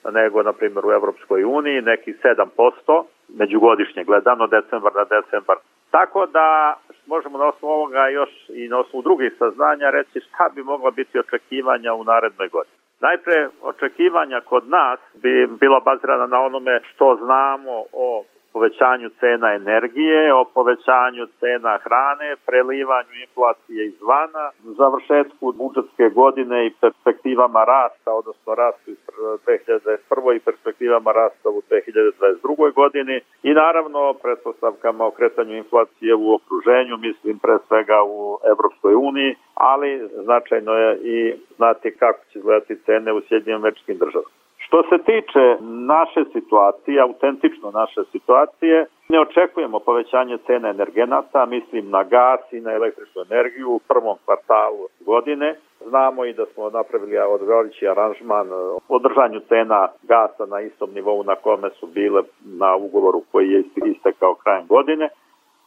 nego, 0.08 0.42
na 0.42 0.52
primjer, 0.52 0.86
u 0.86 0.92
Evropskoj 0.92 1.44
uniji, 1.44 1.82
neki 1.82 2.14
7%, 2.22 3.04
međugodišnje 3.38 4.04
gledano, 4.04 4.46
decembar 4.46 4.92
na 4.94 5.04
decembar. 5.04 5.56
Tako 5.90 6.26
da 6.26 6.74
možemo 7.06 7.38
na 7.38 7.44
osnovu 7.44 7.72
ovoga 7.72 8.08
još 8.08 8.30
i 8.48 8.68
na 8.68 8.78
osnovu 8.78 9.02
drugih 9.02 9.32
saznanja 9.38 9.90
reći 9.90 10.20
šta 10.20 10.50
bi 10.54 10.62
mogla 10.62 10.90
biti 10.90 11.18
očekivanja 11.18 11.94
u 11.94 12.04
narednoj 12.04 12.48
godini. 12.48 12.76
Najpre, 13.00 13.48
očekivanja 13.62 14.40
kod 14.40 14.68
nas 14.68 15.00
bi 15.22 15.46
bila 15.60 15.80
bazirana 15.80 16.26
na 16.26 16.40
onome 16.40 16.80
što 16.90 17.18
znamo 17.24 17.84
o 17.92 18.24
povećanju 18.60 19.08
cena 19.20 19.48
energije, 19.54 20.34
o 20.34 20.44
povećanju 20.44 21.26
cena 21.40 21.78
hrane, 21.84 22.36
prelivanju 22.46 23.14
inflacije 23.26 23.86
izvana, 23.86 24.44
završetku 24.80 25.52
budžetske 25.60 26.06
godine 26.20 26.66
i 26.66 26.74
perspektivama 26.80 27.64
rasta, 27.64 28.10
odnosno 28.20 28.54
rastu 28.54 28.90
iz 28.90 28.98
2021. 29.46 30.36
i 30.36 30.40
perspektivama 30.40 31.12
rasta 31.12 31.48
u 31.48 31.62
2022. 31.70 32.72
godini 32.72 33.20
i 33.42 33.50
naravno 33.54 34.14
pretpostavkama 34.22 35.04
o 35.06 35.10
kretanju 35.10 35.56
inflacije 35.56 36.14
u 36.14 36.34
okruženju, 36.34 36.96
mislim 36.96 37.38
pre 37.38 37.56
svega 37.68 37.98
u 38.06 38.38
Evropskoj 38.52 38.94
uniji, 38.94 39.36
ali 39.54 40.08
značajno 40.24 40.72
je 40.72 40.90
i 41.14 41.34
znati 41.56 41.96
kako 41.98 42.20
će 42.32 42.38
izgledati 42.38 42.82
cene 42.86 43.12
u 43.12 43.20
Sjedinjim 43.28 43.62
večkim 43.62 43.98
državama. 43.98 44.39
Što 44.70 44.82
se 44.82 44.98
tiče 45.04 45.56
naše 45.94 46.24
situacije, 46.32 47.00
autentično 47.00 47.70
naše 47.70 48.00
situacije, 48.12 48.86
ne 49.08 49.20
očekujemo 49.20 49.78
povećanje 49.78 50.38
cene 50.46 50.70
energenata, 50.70 51.46
mislim 51.46 51.90
na 51.90 52.02
gas 52.02 52.40
i 52.52 52.60
na 52.60 52.72
električnu 52.72 53.22
energiju 53.22 53.70
u 53.70 53.80
prvom 53.88 54.16
kvartalu 54.24 54.86
godine. 55.00 55.54
Znamo 55.88 56.24
i 56.24 56.32
da 56.32 56.46
smo 56.46 56.70
napravili 56.70 57.18
odgovorići 57.18 57.88
aranžman 57.88 58.48
o 58.88 58.98
držanju 58.98 59.40
cena 59.48 59.88
gasa 60.02 60.46
na 60.46 60.60
istom 60.60 60.90
nivou 60.94 61.22
na 61.22 61.34
kome 61.34 61.70
su 61.70 61.86
bile 61.86 62.22
na 62.44 62.76
ugovoru 62.76 63.22
koji 63.32 63.48
je 63.50 63.62
istekao 63.84 64.34
krajem 64.34 64.66
godine. 64.66 65.08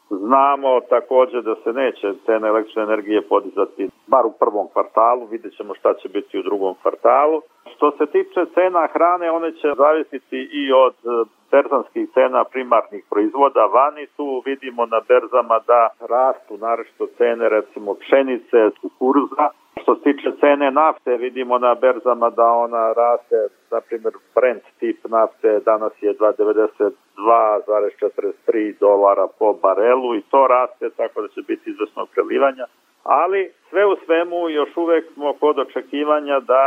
Znamo 0.09 0.79
takođe 0.89 1.41
da 1.41 1.55
se 1.55 1.73
neće 1.73 2.13
cena 2.25 2.47
električne 2.47 2.83
energije 2.83 3.21
podizati 3.21 3.89
bar 4.07 4.25
u 4.25 4.33
prvom 4.39 4.67
kvartalu, 4.73 5.25
vidjet 5.25 5.53
ćemo 5.57 5.75
šta 5.75 5.93
će 5.93 6.09
biti 6.09 6.39
u 6.39 6.43
drugom 6.43 6.75
kvartalu. 6.81 7.41
Što 7.83 7.91
se 7.91 8.05
tiče 8.05 8.45
cena 8.53 8.87
hrane, 8.93 9.31
one 9.31 9.51
će 9.51 9.73
zavisiti 9.77 10.49
i 10.61 10.73
od 10.73 10.93
e, 10.93 11.05
berzanskih 11.51 12.09
cena 12.13 12.43
primarnih 12.43 13.03
proizvoda 13.09 13.65
vani. 13.65 14.07
Tu 14.17 14.43
vidimo 14.45 14.85
na 14.85 15.01
berzama 15.07 15.59
da 15.67 15.89
rastu 16.15 16.57
narešto 16.57 17.07
cene 17.17 17.49
recimo 17.49 17.93
pšenice, 17.93 18.69
kukuruza. 18.81 19.49
Što 19.81 19.95
se 19.95 20.01
tiče 20.03 20.31
cene 20.39 20.71
nafte, 20.71 21.17
vidimo 21.17 21.57
na 21.57 21.75
berzama 21.75 22.29
da 22.29 22.47
ona 22.65 22.93
raste, 22.93 23.47
na 23.71 23.81
primjer 23.87 24.13
Brent 24.35 24.63
tip 24.79 24.99
nafte 25.09 25.59
danas 25.65 25.93
je 26.01 26.13
2,92,43 26.13 28.79
dolara 28.79 29.27
po 29.39 29.53
barelu 29.63 30.15
i 30.15 30.21
to 30.31 30.47
raste 30.47 30.89
tako 30.89 31.21
da 31.21 31.27
će 31.27 31.41
biti 31.47 31.69
izvesnog 31.69 32.09
prelivanja 32.13 32.65
ali 33.03 33.51
sve 33.69 33.85
u 33.85 33.95
svemu 34.05 34.49
još 34.49 34.77
uvek 34.77 35.13
smo 35.13 35.33
kod 35.33 35.59
očekivanja 35.59 36.39
da 36.39 36.65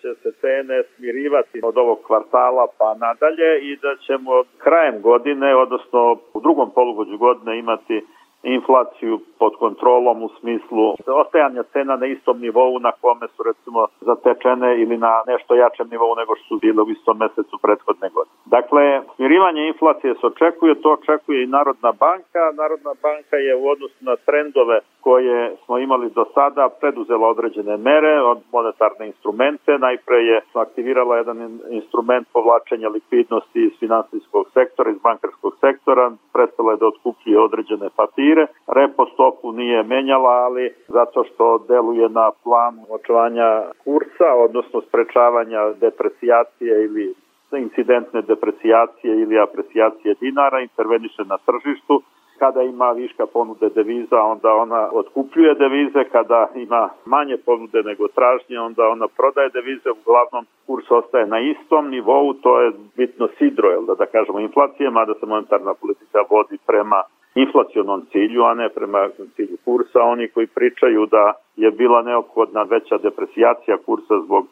će 0.00 0.14
se 0.22 0.32
cene 0.40 0.82
smirivati 0.96 1.60
od 1.62 1.78
ovog 1.78 1.98
kvartala 2.06 2.66
pa 2.78 2.94
nadalje 2.94 3.60
i 3.62 3.76
da 3.76 3.96
ćemo 4.06 4.42
krajem 4.58 5.02
godine, 5.02 5.56
odnosno 5.56 6.16
u 6.34 6.40
drugom 6.40 6.70
polugođu 6.70 7.18
godine 7.18 7.58
imati 7.58 8.04
inflaciju 8.44 9.20
pod 9.38 9.52
kontrolom 9.58 10.22
u 10.22 10.28
smislu 10.40 10.94
ostajanja 11.06 11.62
cena 11.62 11.96
na 11.96 12.06
istom 12.06 12.40
nivou 12.40 12.78
na 12.78 12.92
kome 13.00 13.26
su 13.36 13.42
recimo 13.42 13.86
zatečene 14.00 14.82
ili 14.82 14.96
na 14.96 15.22
nešto 15.26 15.54
jačem 15.54 15.88
nivou 15.90 16.14
nego 16.16 16.36
što 16.36 16.44
su 16.48 16.58
bile 16.58 16.82
u 16.82 16.90
istom 16.90 17.18
mesecu 17.18 17.58
prethodne 17.62 18.08
godine. 18.14 18.36
Dakle, 18.44 19.02
smirivanje 19.16 19.66
inflacije 19.66 20.14
se 20.14 20.26
očekuje, 20.26 20.82
to 20.82 20.92
očekuje 20.92 21.42
i 21.42 21.52
Narodna 21.56 21.92
banka. 21.92 22.42
Narodna 22.62 22.92
banka 23.02 23.36
je 23.36 23.56
u 23.56 23.68
odnosu 23.68 24.00
na 24.00 24.16
trendove 24.16 24.80
koje 25.04 25.56
smo 25.64 25.78
imali 25.78 26.10
do 26.10 26.24
sada 26.34 26.68
preduzela 26.80 27.28
određene 27.28 27.76
mere 27.76 28.14
od 28.22 28.38
monetarne 28.52 29.06
instrumente. 29.06 29.78
Najpre 29.78 30.16
je 30.16 30.40
aktivirala 30.54 31.16
jedan 31.16 31.38
instrument 31.70 32.28
povlačenja 32.32 32.88
likvidnosti 32.88 33.60
iz 33.64 33.72
finansijskog 33.78 34.46
sektora, 34.54 34.90
iz 34.90 34.98
bankarskog 35.02 35.52
sektora, 35.60 36.12
prestala 36.32 36.72
je 36.72 36.76
da 36.76 36.86
otkupljuje 36.86 37.38
određene 37.40 37.88
papire. 37.96 38.46
Repo 38.78 39.06
stopu 39.14 39.52
nije 39.52 39.82
menjala, 39.82 40.34
ali 40.46 40.74
zato 40.88 41.24
što 41.24 41.58
deluje 41.68 42.08
na 42.08 42.30
planu 42.44 42.82
očuvanja 42.90 43.48
kursa, 43.84 44.28
odnosno 44.46 44.80
sprečavanja 44.80 45.60
deprecijacije 45.80 46.84
ili 46.84 47.14
incidentne 47.52 48.22
deprecijacije 48.22 49.12
ili 49.22 49.38
aprecijacije 49.38 50.14
dinara, 50.20 50.60
interveniše 50.60 51.22
na 51.24 51.38
tržištu, 51.46 52.02
kada 52.38 52.62
ima 52.62 52.90
viška 52.90 53.26
ponude 53.26 53.68
deviza, 53.68 54.20
onda 54.22 54.54
ona 54.54 54.88
otkupljuje 54.92 55.54
devize, 55.54 56.04
kada 56.12 56.48
ima 56.54 56.88
manje 57.04 57.36
ponude 57.46 57.82
nego 57.82 58.08
tražnje, 58.08 58.60
onda 58.60 58.88
ona 58.88 59.08
prodaje 59.08 59.48
devize, 59.48 59.90
uglavnom 59.90 60.46
kurs 60.66 60.90
ostaje 60.90 61.26
na 61.26 61.40
istom 61.40 61.90
nivou, 61.90 62.32
to 62.32 62.60
je 62.60 62.72
bitno 62.96 63.28
sidro, 63.38 63.70
jel 63.70 63.84
da, 63.84 63.94
da 63.94 64.06
kažemo, 64.06 64.40
inflacije, 64.40 64.90
mada 64.90 65.14
se 65.14 65.26
monetarna 65.26 65.74
politika 65.74 66.18
vodi 66.30 66.58
prema 66.66 67.02
inflacionom 67.34 68.06
cilju, 68.12 68.42
a 68.44 68.54
ne 68.54 68.68
prema 68.68 69.08
cilju 69.36 69.56
kursa. 69.64 70.00
Oni 70.02 70.28
koji 70.28 70.46
pričaju 70.46 71.06
da 71.06 71.32
je 71.56 71.70
bila 71.70 72.02
neophodna 72.02 72.62
veća 72.62 72.98
deprecijacija 72.98 73.76
kursa 73.86 74.14
zbog 74.24 74.46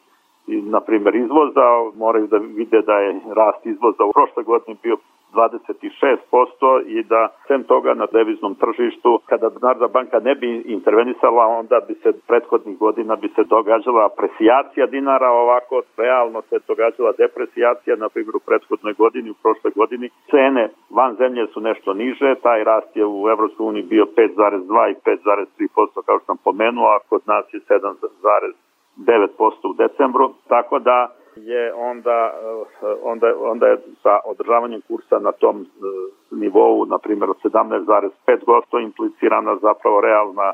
na 0.47 0.81
primjer 0.81 1.15
izvoza, 1.15 1.67
moraju 1.97 2.27
da 2.27 2.37
vide 2.37 2.83
da 2.83 2.99
je 2.99 3.21
rast 3.35 3.67
izvoza 3.67 4.05
u 4.05 4.13
prošle 4.13 4.43
godine 4.43 4.77
bio 4.83 4.97
26% 5.35 6.83
i 6.87 7.03
da 7.03 7.29
sem 7.47 7.65
toga 7.65 7.95
na 7.95 8.07
deviznom 8.13 8.55
tržištu 8.55 9.21
kada 9.27 9.51
Narodna 9.63 9.89
banka 9.89 10.21
ne 10.21 10.35
bi 10.35 10.63
intervenisala 10.67 11.47
onda 11.47 11.81
bi 11.89 11.95
se 11.95 12.13
prethodnih 12.29 12.79
godina 12.79 13.17
bi 13.17 13.29
se 13.29 13.45
događala 13.45 14.07
apresijacija 14.07 14.87
dinara 14.87 15.31
ovako 15.31 15.83
realno 15.97 16.43
se 16.43 16.59
događala 16.69 17.13
depresijacija 17.19 17.97
na 17.97 18.09
primjer 18.09 18.37
u 18.37 18.47
prethodnoj 18.49 18.93
godini 18.93 19.31
u 19.31 19.41
prošloj 19.43 19.73
godini. 19.77 20.11
Cene 20.31 20.69
van 20.91 21.15
zemlje 21.15 21.47
su 21.47 21.61
nešto 21.61 21.95
niže 21.95 22.35
taj 22.43 22.65
rast 22.65 22.97
je 22.97 23.07
u 23.07 23.29
EU 23.29 23.73
bio 23.83 24.07
5,2 24.17 24.91
i 24.91 24.95
5,3% 24.95 26.03
kao 26.07 26.19
što 26.19 26.27
sam 26.27 26.37
pomenuo 26.45 26.87
a 26.87 26.99
kod 27.09 27.23
nas 27.27 27.55
je 27.55 27.61
7,9% 27.61 29.71
u 29.71 29.73
decembru 29.73 30.35
tako 30.49 30.79
da 30.79 31.15
je 31.47 31.75
onda, 31.75 32.33
eh, 32.83 32.87
onda, 33.03 33.27
onda 33.41 33.67
je 33.67 33.77
sa 34.03 34.19
održavanjem 34.25 34.81
kursa 34.89 35.19
na 35.19 35.33
tom 35.33 35.61
eh, 35.61 35.67
nivou, 36.31 36.85
na 36.85 36.99
primjer 36.99 37.31
od 37.31 37.37
17,5% 37.45 38.83
implicirana 38.83 39.57
zapravo 39.57 40.01
realna 40.01 40.53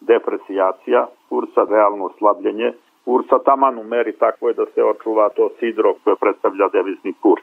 depresijacija 0.00 1.06
kursa, 1.28 1.66
realno 1.70 2.04
oslabljenje 2.04 2.72
kursa, 3.04 3.38
taman 3.44 3.78
u 3.78 3.84
meri 3.84 4.12
tako 4.12 4.48
je 4.48 4.54
da 4.54 4.66
se 4.74 4.84
očuva 4.84 5.28
to 5.28 5.50
sidro 5.58 5.94
koje 6.04 6.16
predstavlja 6.16 6.68
devizni 6.68 7.12
kurs. 7.22 7.42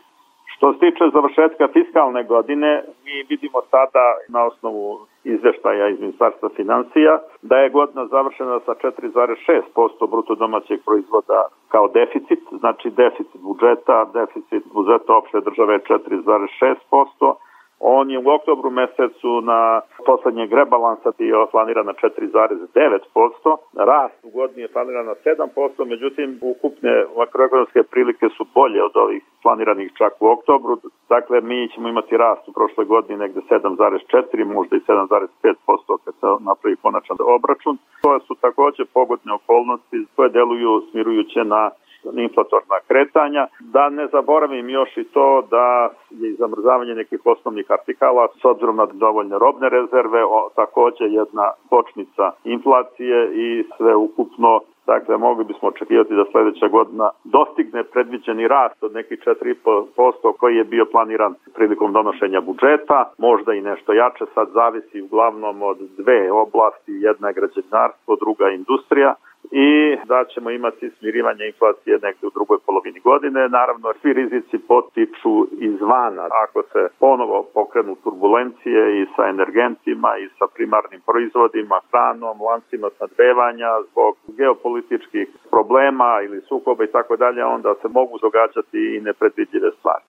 Što 0.57 0.73
se 0.73 0.79
tiče 0.79 1.03
završetka 1.13 1.67
fiskalne 1.73 2.23
godine, 2.23 2.83
mi 3.05 3.23
vidimo 3.29 3.61
sada 3.71 4.05
na 4.29 4.45
osnovu 4.45 5.06
izveštaja 5.35 5.87
iz 5.89 5.99
Ministarstva 5.99 6.49
financija 6.49 7.19
da 7.41 7.55
je 7.57 7.69
godina 7.69 8.05
završena 8.05 8.59
sa 8.65 8.73
4,6% 8.73 10.09
bruto 10.11 10.35
domaćeg 10.35 10.79
proizvoda 10.85 11.39
kao 11.67 11.87
deficit, 11.87 12.43
znači 12.61 12.89
deficit 12.89 13.41
budžeta, 13.49 13.97
deficit 14.13 14.63
budžeta 14.73 15.11
opšte 15.19 15.39
države 15.47 15.73
je 15.73 15.79
4,6%, 15.79 17.33
On 17.79 18.11
je 18.11 18.19
u 18.19 18.29
oktobru 18.29 18.69
mesecu 18.69 19.41
na 19.41 19.81
poslednjeg 20.05 20.53
rebalansa 20.53 21.09
bio 21.17 21.47
planiran 21.51 21.85
na 21.85 21.93
4,9%, 21.93 23.57
rast 23.89 24.19
u 24.23 24.29
godini 24.29 24.61
je 24.61 24.73
planiran 24.75 25.05
na 25.05 25.15
7%, 25.25 25.85
međutim 25.85 26.39
ukupne 26.41 27.05
makroekonomske 27.17 27.83
prilike 27.83 28.25
su 28.37 28.45
bolje 28.55 28.83
od 28.83 28.91
ovih 28.95 29.23
planiranih 29.43 29.91
čak 29.97 30.13
u 30.19 30.27
oktobru, 30.27 30.77
dakle 31.09 31.41
mi 31.41 31.69
ćemo 31.73 31.87
imati 31.89 32.17
rast 32.17 32.47
u 32.47 32.53
prošloj 32.53 32.85
godini 32.85 33.19
negde 33.19 33.41
7,4, 33.49 34.53
možda 34.53 34.75
i 34.75 34.79
7,5% 34.79 35.97
kad 36.03 36.13
se 36.19 36.27
napravi 36.39 36.75
konačan 36.81 37.17
obračun. 37.35 37.77
To 38.01 38.19
su 38.19 38.35
takođe 38.41 38.85
pogodne 38.93 39.33
okolnosti 39.33 40.05
koje 40.15 40.29
deluju 40.29 40.81
smirujuće 40.91 41.43
na 41.43 41.71
inflatorna 42.03 42.77
kretanja. 42.87 43.47
Da 43.59 43.89
ne 43.89 44.07
zaboravim 44.07 44.69
još 44.69 44.97
i 44.97 45.03
to 45.03 45.47
da 45.51 45.89
je 46.09 46.33
zamrzavanje 46.33 46.95
nekih 46.95 47.19
osnovnih 47.25 47.65
artikala 47.69 48.27
s 48.41 48.45
obzirom 48.45 48.75
na 48.75 48.85
dovoljne 48.85 49.39
robne 49.39 49.69
rezerve, 49.69 50.23
o, 50.25 50.49
takođe 50.55 51.05
jedna 51.05 51.51
počnica 51.69 52.31
inflacije 52.43 53.29
i 53.33 53.63
sve 53.77 53.95
ukupno. 53.95 54.59
Dakle, 54.87 55.17
mogli 55.17 55.43
bismo 55.43 55.67
očekivati 55.67 56.15
da 56.15 56.25
sledeća 56.31 56.67
godina 56.67 57.09
dostigne 57.23 57.83
predviđeni 57.83 58.47
rast 58.47 58.83
od 58.83 58.93
nekih 58.93 59.19
4,5% 59.25 60.37
koji 60.39 60.55
je 60.55 60.63
bio 60.63 60.85
planiran 60.85 61.33
prilikom 61.55 61.93
donošenja 61.93 62.41
budžeta, 62.41 63.11
možda 63.17 63.53
i 63.53 63.61
nešto 63.61 63.93
jače, 63.93 64.25
sad 64.33 64.47
zavisi 64.53 65.01
uglavnom 65.01 65.61
od 65.61 65.77
dve 65.97 66.31
oblasti, 66.31 66.91
jedna 66.91 67.27
je 67.27 67.33
građevinarstvo, 67.33 68.15
druga 68.15 68.49
industrija, 68.49 69.15
i 69.51 69.97
da 70.05 70.25
ćemo 70.33 70.49
imati 70.49 70.89
smirivanje 70.99 71.45
inflacije 71.45 71.99
negde 72.03 72.27
u 72.27 72.35
drugoj 72.37 72.57
polovini 72.65 72.99
godine. 72.99 73.49
Naravno, 73.49 73.93
svi 74.01 74.13
rizici 74.13 74.57
potiču 74.67 75.33
izvana. 75.51 76.23
Ako 76.43 76.63
se 76.71 76.81
ponovo 76.99 77.45
pokrenu 77.53 77.95
turbulencije 78.03 79.01
i 79.01 79.05
sa 79.15 79.23
energentima 79.29 80.17
i 80.17 80.27
sa 80.37 80.45
primarnim 80.55 81.01
proizvodima, 81.09 81.77
hranom, 81.91 82.41
lancima 82.41 82.89
snadbevanja 82.97 83.69
zbog 83.91 84.13
geopolitičkih 84.37 85.27
problema 85.49 86.09
ili 86.25 86.41
sukoba 86.41 86.83
i 86.83 86.91
tako 86.97 87.15
dalje, 87.15 87.45
onda 87.45 87.75
se 87.81 87.87
mogu 87.87 88.17
događati 88.21 88.79
i 88.95 89.01
nepredvidljive 89.01 89.69
stvari. 89.79 90.03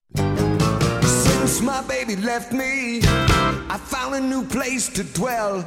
Since 1.58 1.66
my 1.66 1.82
baby 1.88 2.14
left 2.14 2.52
me, 2.52 3.00
I 3.02 3.80
found 3.82 4.14
a 4.14 4.20
new 4.20 4.44
place 4.44 4.88
to 4.90 5.02
dwell. 5.02 5.64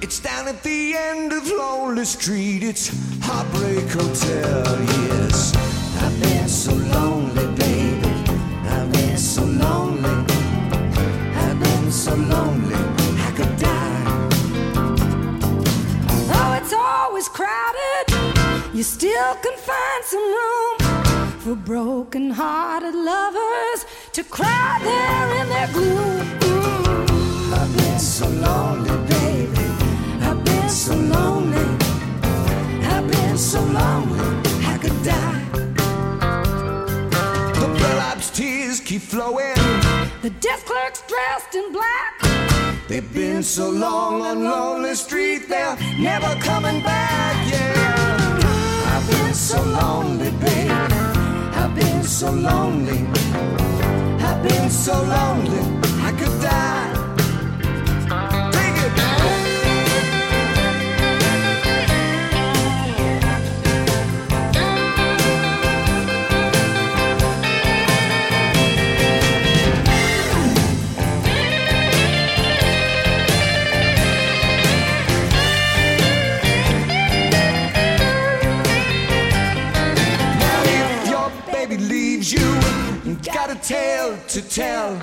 It's 0.00 0.18
down 0.18 0.48
at 0.48 0.62
the 0.62 0.94
end 0.94 1.34
of 1.34 1.46
Lonely 1.46 2.06
Street. 2.06 2.62
It's 2.62 2.88
Heartbreak 3.20 3.86
Hotel, 3.90 4.64
yes. 4.80 5.54
I've 6.00 6.18
been 6.22 6.48
so 6.48 6.72
lonely, 6.72 7.46
baby. 7.54 8.08
I've 8.64 8.90
been 8.92 9.18
so 9.18 9.44
lonely. 9.44 10.08
I've 11.36 11.60
been 11.60 11.92
so 11.92 12.14
lonely, 12.14 12.80
I 13.20 13.30
could 13.36 13.58
die. 13.58 14.04
Oh, 16.32 16.58
it's 16.58 16.72
always 16.72 17.28
crowded. 17.28 18.06
You 18.72 18.82
still 18.82 19.34
can 19.34 19.58
find 19.58 20.02
some 20.02 20.24
room 20.24 21.09
for 21.40 21.54
broken-hearted 21.54 22.94
lovers 22.94 23.86
to 24.12 24.22
cry 24.22 24.78
there 24.82 25.40
in 25.40 25.48
their 25.48 25.68
gloom. 25.72 26.20
I've 27.54 27.76
been 27.78 27.98
so 27.98 28.28
lonely, 28.28 29.08
baby 29.08 29.64
I've 30.22 30.44
been 30.44 30.68
so 30.68 30.94
lonely. 30.94 31.64
I've 32.84 33.10
been 33.10 33.38
so 33.38 33.62
lonely, 33.62 34.20
I 34.66 34.78
could 34.82 35.02
die. 35.02 35.42
The 37.54 37.66
bellhop's 37.80 38.30
tears 38.30 38.80
keep 38.80 39.00
flowing. 39.00 39.54
The 40.20 40.30
desk 40.40 40.66
clerk's 40.66 41.02
dressed 41.08 41.54
in 41.54 41.72
black. 41.72 42.20
They've 42.86 43.14
been 43.14 43.42
so 43.42 43.70
long 43.70 44.20
on 44.20 44.44
Lonely 44.44 44.94
Street, 44.94 45.48
they're 45.48 45.78
never 45.98 46.34
coming 46.40 46.82
back. 46.82 47.34
Yeah, 47.50 48.92
I've 48.92 49.10
been 49.10 49.32
so 49.32 49.62
lonely, 49.62 50.30
baby. 50.32 51.19
I've 51.80 51.92
been 51.92 52.02
so 52.02 52.30
lonely. 52.30 53.06
I've 54.22 54.42
been 54.42 54.68
so 54.68 54.92
lonely, 54.92 55.60
I 56.02 56.12
could 56.12 56.42
die. 56.42 56.99
Tale 83.70 84.18
to 84.26 84.42
tell. 84.42 84.98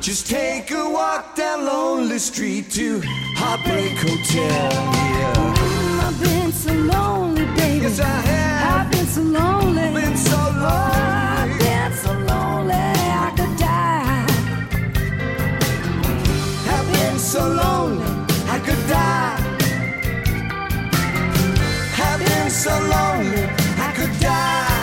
Just 0.00 0.26
take 0.26 0.72
a 0.72 0.90
walk 0.90 1.36
down 1.36 1.64
Lonely 1.64 2.18
Street 2.18 2.68
to 2.72 3.00
Heartbreak 3.40 3.96
Hotel. 4.06 4.72
Yeah. 5.20 6.06
I've 6.06 6.18
been 6.20 6.50
so 6.50 6.72
lonely, 6.72 7.44
baby. 7.54 7.84
Yes, 7.84 8.00
I 8.00 8.18
have. 8.30 8.86
I've 8.86 8.90
been 8.90 9.06
so 9.06 9.22
lonely. 9.22 10.00
Been 10.00 10.16
so 10.16 10.36
lonely. 10.36 10.64
Oh, 10.64 11.38
I've 11.38 11.58
been 11.60 11.92
so 12.02 12.12
lonely, 12.30 12.74
I 12.74 13.30
could 13.38 13.54
die. 13.56 14.26
I've 16.74 16.88
been 16.94 17.18
so 17.20 17.42
lonely, 17.62 18.10
I 18.54 18.58
could 18.66 18.82
die. 18.88 19.38
I've 22.06 22.20
been 22.26 22.50
so 22.50 22.72
lonely, 22.94 23.44
I 23.86 23.92
could 23.96 24.14
die. 24.18 24.81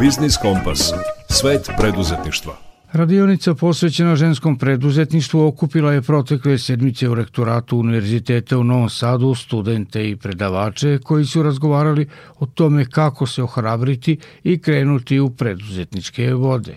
Biznis 0.00 0.36
Kompas. 0.36 0.92
Svet 1.28 1.70
preduzetništva. 1.78 2.56
Radionica 2.92 3.54
posvećena 3.54 4.16
ženskom 4.16 4.58
preduzetništvu 4.58 5.46
okupila 5.46 5.92
je 5.92 6.02
protekle 6.02 6.58
sedmice 6.58 7.08
u 7.08 7.14
rektoratu 7.14 7.78
Univerziteta 7.78 8.58
u 8.58 8.64
Novom 8.64 8.90
Sadu 8.90 9.34
studente 9.34 10.10
i 10.10 10.16
predavače 10.16 10.98
koji 10.98 11.24
su 11.24 11.42
razgovarali 11.42 12.08
o 12.38 12.46
tome 12.46 12.84
kako 12.84 13.26
se 13.26 13.42
ohrabriti 13.42 14.18
i 14.44 14.58
krenuti 14.58 15.20
u 15.20 15.30
preduzetničke 15.30 16.34
vode. 16.34 16.76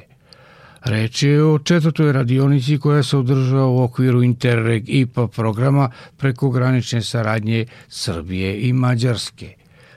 Reč 0.84 1.23
je 1.23 1.43
o 1.43 1.60
četvrtoj 1.60 2.12
radionici 2.13 2.77
koja 2.77 3.03
se 3.03 3.17
održava 3.17 3.67
u 3.67 3.84
okviru 3.84 4.23
Interreg 4.23 4.84
IPA 4.88 5.27
programa 5.27 5.91
preko 6.17 6.49
granične 6.49 7.01
saradnje 7.01 7.65
Srbije 7.88 8.62
i 8.62 8.73
Mađarske. 8.73 9.53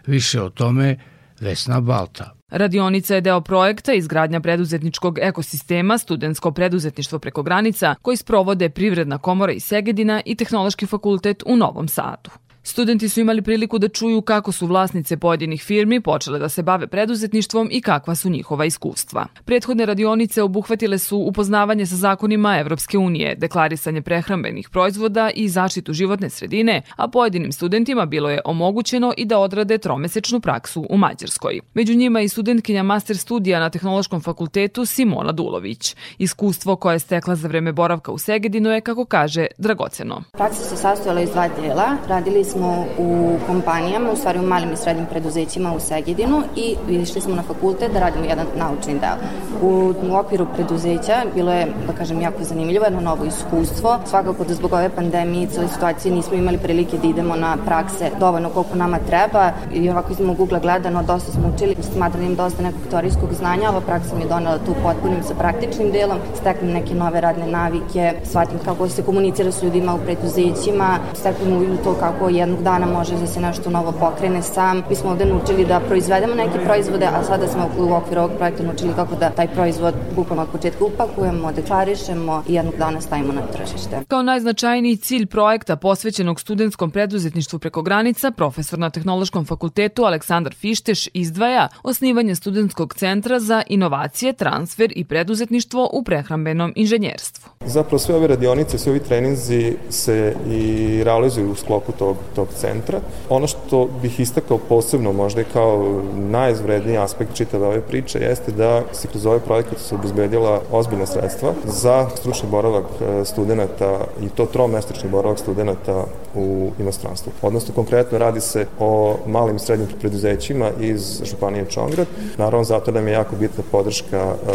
Više 0.07 0.43
o 0.43 0.51
tome 0.51 0.97
Vesna 1.41 1.81
Balta. 1.81 2.42
Radionica 2.53 3.15
je 3.15 3.21
deo 3.21 3.41
projekta 3.41 3.93
izgradnja 3.93 4.41
preduzetničkog 4.41 5.19
ekosistema 5.19 5.99
Studensko 5.99 6.51
preduzetništvo 6.51 7.19
preko 7.19 7.43
granica 7.43 7.95
koji 8.03 8.17
sprovode 8.17 8.69
Privredna 8.69 9.19
komora 9.19 9.53
iz 9.53 9.65
Segedina 9.65 10.23
i 10.25 10.35
Tehnološki 10.35 10.87
fakultet 10.87 11.43
u 11.47 11.57
Novom 11.57 11.89
Sadu. 11.89 12.31
Studenti 12.65 13.09
su 13.09 13.21
imali 13.21 13.43
priliku 13.43 13.79
da 13.79 13.89
čuju 13.89 14.23
kako 14.23 14.53
su 14.53 14.67
vlasnice 14.67 15.17
pojedinih 15.17 15.63
firmi 15.63 16.01
počele 16.01 16.39
da 16.39 16.49
se 16.49 16.63
bave 16.63 16.87
preduzetništvom 16.87 17.69
i 17.73 17.81
kakva 17.81 18.15
su 18.15 18.31
njihova 18.31 18.65
iskustva. 18.65 19.27
Prethodne 19.45 19.87
radionice 19.87 20.43
obuhvatile 20.43 20.99
su 20.99 21.19
upoznavanje 21.19 21.87
sa 21.87 21.97
zakonima 21.97 22.59
Evropske 22.59 22.99
unije, 22.99 23.35
deklarisanje 23.35 24.03
prehrambenih 24.03 24.69
proizvoda 24.69 25.31
i 25.35 25.49
zaštitu 25.49 25.93
životne 25.93 26.31
sredine, 26.31 26.83
a 26.97 27.09
pojedinim 27.09 27.53
studentima 27.53 28.07
bilo 28.07 28.31
je 28.31 28.41
omogućeno 28.45 29.15
i 29.17 29.25
da 29.25 29.39
odrade 29.39 29.79
tromesečnu 29.79 30.41
praksu 30.41 30.87
u 30.91 30.97
Mađarskoj. 30.97 31.61
Među 31.75 31.95
njima 31.95 32.21
i 32.21 32.29
studentkinja 32.29 32.83
master 32.83 33.19
studija 33.19 33.61
na 33.61 33.71
Tehnološkom 33.71 34.21
fakultetu 34.21 34.85
Simona 34.85 35.33
Dulović. 35.33 35.97
Iskustvo 36.19 36.77
koje 36.77 36.95
je 36.95 36.99
stekla 36.99 37.37
za 37.37 37.49
vreme 37.49 37.73
boravka 37.73 38.13
u 38.13 38.19
Segedinu 38.19 38.71
je, 38.71 38.81
kako 38.81 39.05
kaže, 39.05 39.47
dragoceno. 39.59 40.23
Praksa 40.33 40.63
se 40.63 40.77
sastojala 40.77 41.21
iz 41.21 41.31
dva 41.31 41.49
dela. 41.49 41.97
Radili 42.09 42.52
smo 42.53 42.85
u 42.99 43.37
kompanijama, 43.47 44.11
u 44.13 44.17
stvari 44.17 44.39
u 44.39 44.43
malim 44.43 44.73
i 44.73 44.77
srednjim 44.77 45.07
preduzećima 45.07 45.75
u 45.75 45.81
Segedinu 45.81 46.43
i 46.57 46.77
išli 46.89 47.21
smo 47.21 47.35
na 47.35 47.43
fakultet 47.43 47.93
da 47.93 48.01
radimo 48.01 48.25
jedan 48.25 48.47
naučni 48.57 48.95
deo. 48.95 49.17
U, 49.63 49.95
u 50.11 50.17
okviru 50.17 50.47
preduzeća 50.55 51.17
bilo 51.35 51.53
je, 51.53 51.67
da 51.87 51.93
kažem, 51.93 52.21
jako 52.21 52.45
zanimljivo, 52.45 52.85
jedno 52.85 53.01
novo 53.01 53.25
iskustvo. 53.25 53.99
Svakako 54.07 54.45
da 54.45 54.55
zbog 54.55 54.73
ove 54.73 54.89
pandemije 54.89 55.45
i 55.45 55.47
cijele 55.47 55.69
situacije 55.69 56.15
nismo 56.15 56.37
imali 56.37 56.59
prilike 56.59 56.99
da 56.99 57.09
idemo 57.09 57.37
na 57.37 57.57
prakse 57.67 58.11
dovoljno 58.21 58.49
koliko 58.49 58.77
nama 58.77 58.99
treba 58.99 59.51
i 59.73 59.91
ovako 59.91 60.13
iz 60.13 60.21
mog 60.21 60.41
ugla 60.41 60.59
gledano 60.59 61.03
dosta 61.03 61.33
smo 61.33 61.53
učili, 61.55 61.77
smatram 61.93 62.21
da 62.21 62.27
imam 62.27 62.37
dosta 62.37 62.63
nekog 62.63 62.81
teorijskog 62.91 63.33
znanja, 63.33 63.71
ova 63.71 63.81
praksa 63.81 64.15
mi 64.17 64.23
je 64.23 64.29
donela 64.29 64.59
tu 64.59 64.75
potpunim 64.83 65.23
sa 65.23 65.35
praktičnim 65.35 65.91
delom, 65.91 66.19
steknem 66.41 66.73
neke 66.73 66.95
nove 66.95 67.21
radne 67.21 67.47
navike, 67.47 68.13
shvatim 68.25 68.59
kako 68.65 68.89
se 68.89 69.03
komunicira 69.03 69.53
s 69.53 69.63
ljudima 69.63 69.95
u 69.95 69.99
preduzećima, 69.99 70.99
steknem 71.15 71.53
u 71.53 71.77
to 71.85 71.95
kako 72.01 72.29
jednog 72.43 72.63
dana 72.63 72.87
može 72.87 73.15
da 73.17 73.27
se 73.27 73.41
nešto 73.41 73.71
novo 73.71 73.93
pokrene 73.93 74.43
sam. 74.43 74.83
Mi 74.89 74.97
smo 74.97 75.11
ovde 75.11 75.25
naučili 75.25 75.65
da 75.65 75.81
proizvedemo 75.81 76.35
neke 76.35 76.59
proizvode, 76.65 77.07
a 77.07 77.25
sada 77.25 77.49
smo 77.49 77.69
u 77.79 77.93
okviru 77.93 78.21
ovog 78.23 78.33
projekta 78.37 78.63
naučili 78.63 78.93
kako 78.95 79.15
da 79.17 79.31
taj 79.31 79.49
proizvod 79.49 79.95
bukvalno 80.17 80.43
od 80.43 80.49
početka 80.49 80.85
upakujemo, 80.85 81.53
deklarišemo 81.53 82.43
i 82.49 82.55
jednog 82.55 82.77
dana 82.77 83.01
stavimo 83.01 83.33
na 83.33 83.43
tržište. 83.53 84.01
Kao 84.09 84.23
najznačajniji 84.23 84.97
cilj 84.97 85.27
projekta 85.27 85.77
posvećenog 85.77 86.41
studentskom 86.41 86.91
preduzetništvu 86.91 87.59
preko 87.59 87.83
granica, 87.83 88.31
profesor 88.31 88.79
na 88.79 88.91
Tehnološkom 88.91 89.45
fakultetu 89.45 90.05
Aleksandar 90.05 90.55
Fišteš 90.55 91.09
izdvaja 91.15 91.69
osnivanje 91.83 92.35
studentskog 92.35 92.95
centra 92.95 93.41
za 93.41 93.63
inovacije, 93.67 94.33
transfer 94.33 94.93
i 94.97 95.05
preduzetništvo 95.05 95.91
u 95.93 96.05
prehrambenom 96.05 96.73
inženjerstvu. 96.77 97.51
Zapravo 97.67 97.99
sve 97.99 98.15
ove 98.15 98.27
radionice, 98.27 98.79
sve 98.79 98.91
ovi 98.91 99.01
treninzi 99.01 99.77
se 99.91 100.35
i 100.51 101.05
realizuju 101.05 101.51
u 101.51 101.55
sklopu 101.55 101.93
tog, 101.93 102.17
tog 102.35 102.49
centra. 102.55 103.01
Ono 103.29 103.47
što 103.47 103.89
bih 104.03 104.21
istakao 104.21 104.59
posebno, 104.59 105.13
možda 105.13 105.41
i 105.41 105.45
kao 105.53 106.03
najizvredniji 106.15 106.99
aspekt 106.99 107.35
čitave 107.35 107.67
ove 107.67 107.81
priče, 107.81 108.19
jeste 108.19 108.53
da 108.53 108.83
se 108.93 109.09
kroz 109.09 109.27
ovaj 109.27 109.41
projekat 109.41 109.79
se 109.79 109.95
obezbedila 109.95 110.61
ozbiljna 110.71 111.07
sredstva 111.07 111.53
za 111.65 112.09
stručni 112.17 112.49
boravak 112.49 112.85
e, 113.01 113.25
studenta 113.25 113.99
i 114.23 114.29
to 114.29 114.47
tromesečni 114.47 115.11
boravak 115.11 115.39
studenta 115.39 116.05
u 116.35 116.71
inostranstvu. 116.79 117.33
Odnosno, 117.43 117.75
konkretno 117.75 118.19
radi 118.19 118.41
se 118.41 118.67
o 118.79 119.17
malim 119.27 119.57
i 119.57 119.59
srednjim 119.59 119.89
preduzećima 120.01 120.71
iz 120.81 121.23
Županije 121.25 121.67
Čongrad. 121.71 122.07
Naravno, 122.39 122.65
zato 122.65 122.91
nam 122.91 123.07
je 123.07 123.13
jako 123.13 123.37
bitna 123.37 123.65
podrška 123.73 124.17
e, 124.17 124.53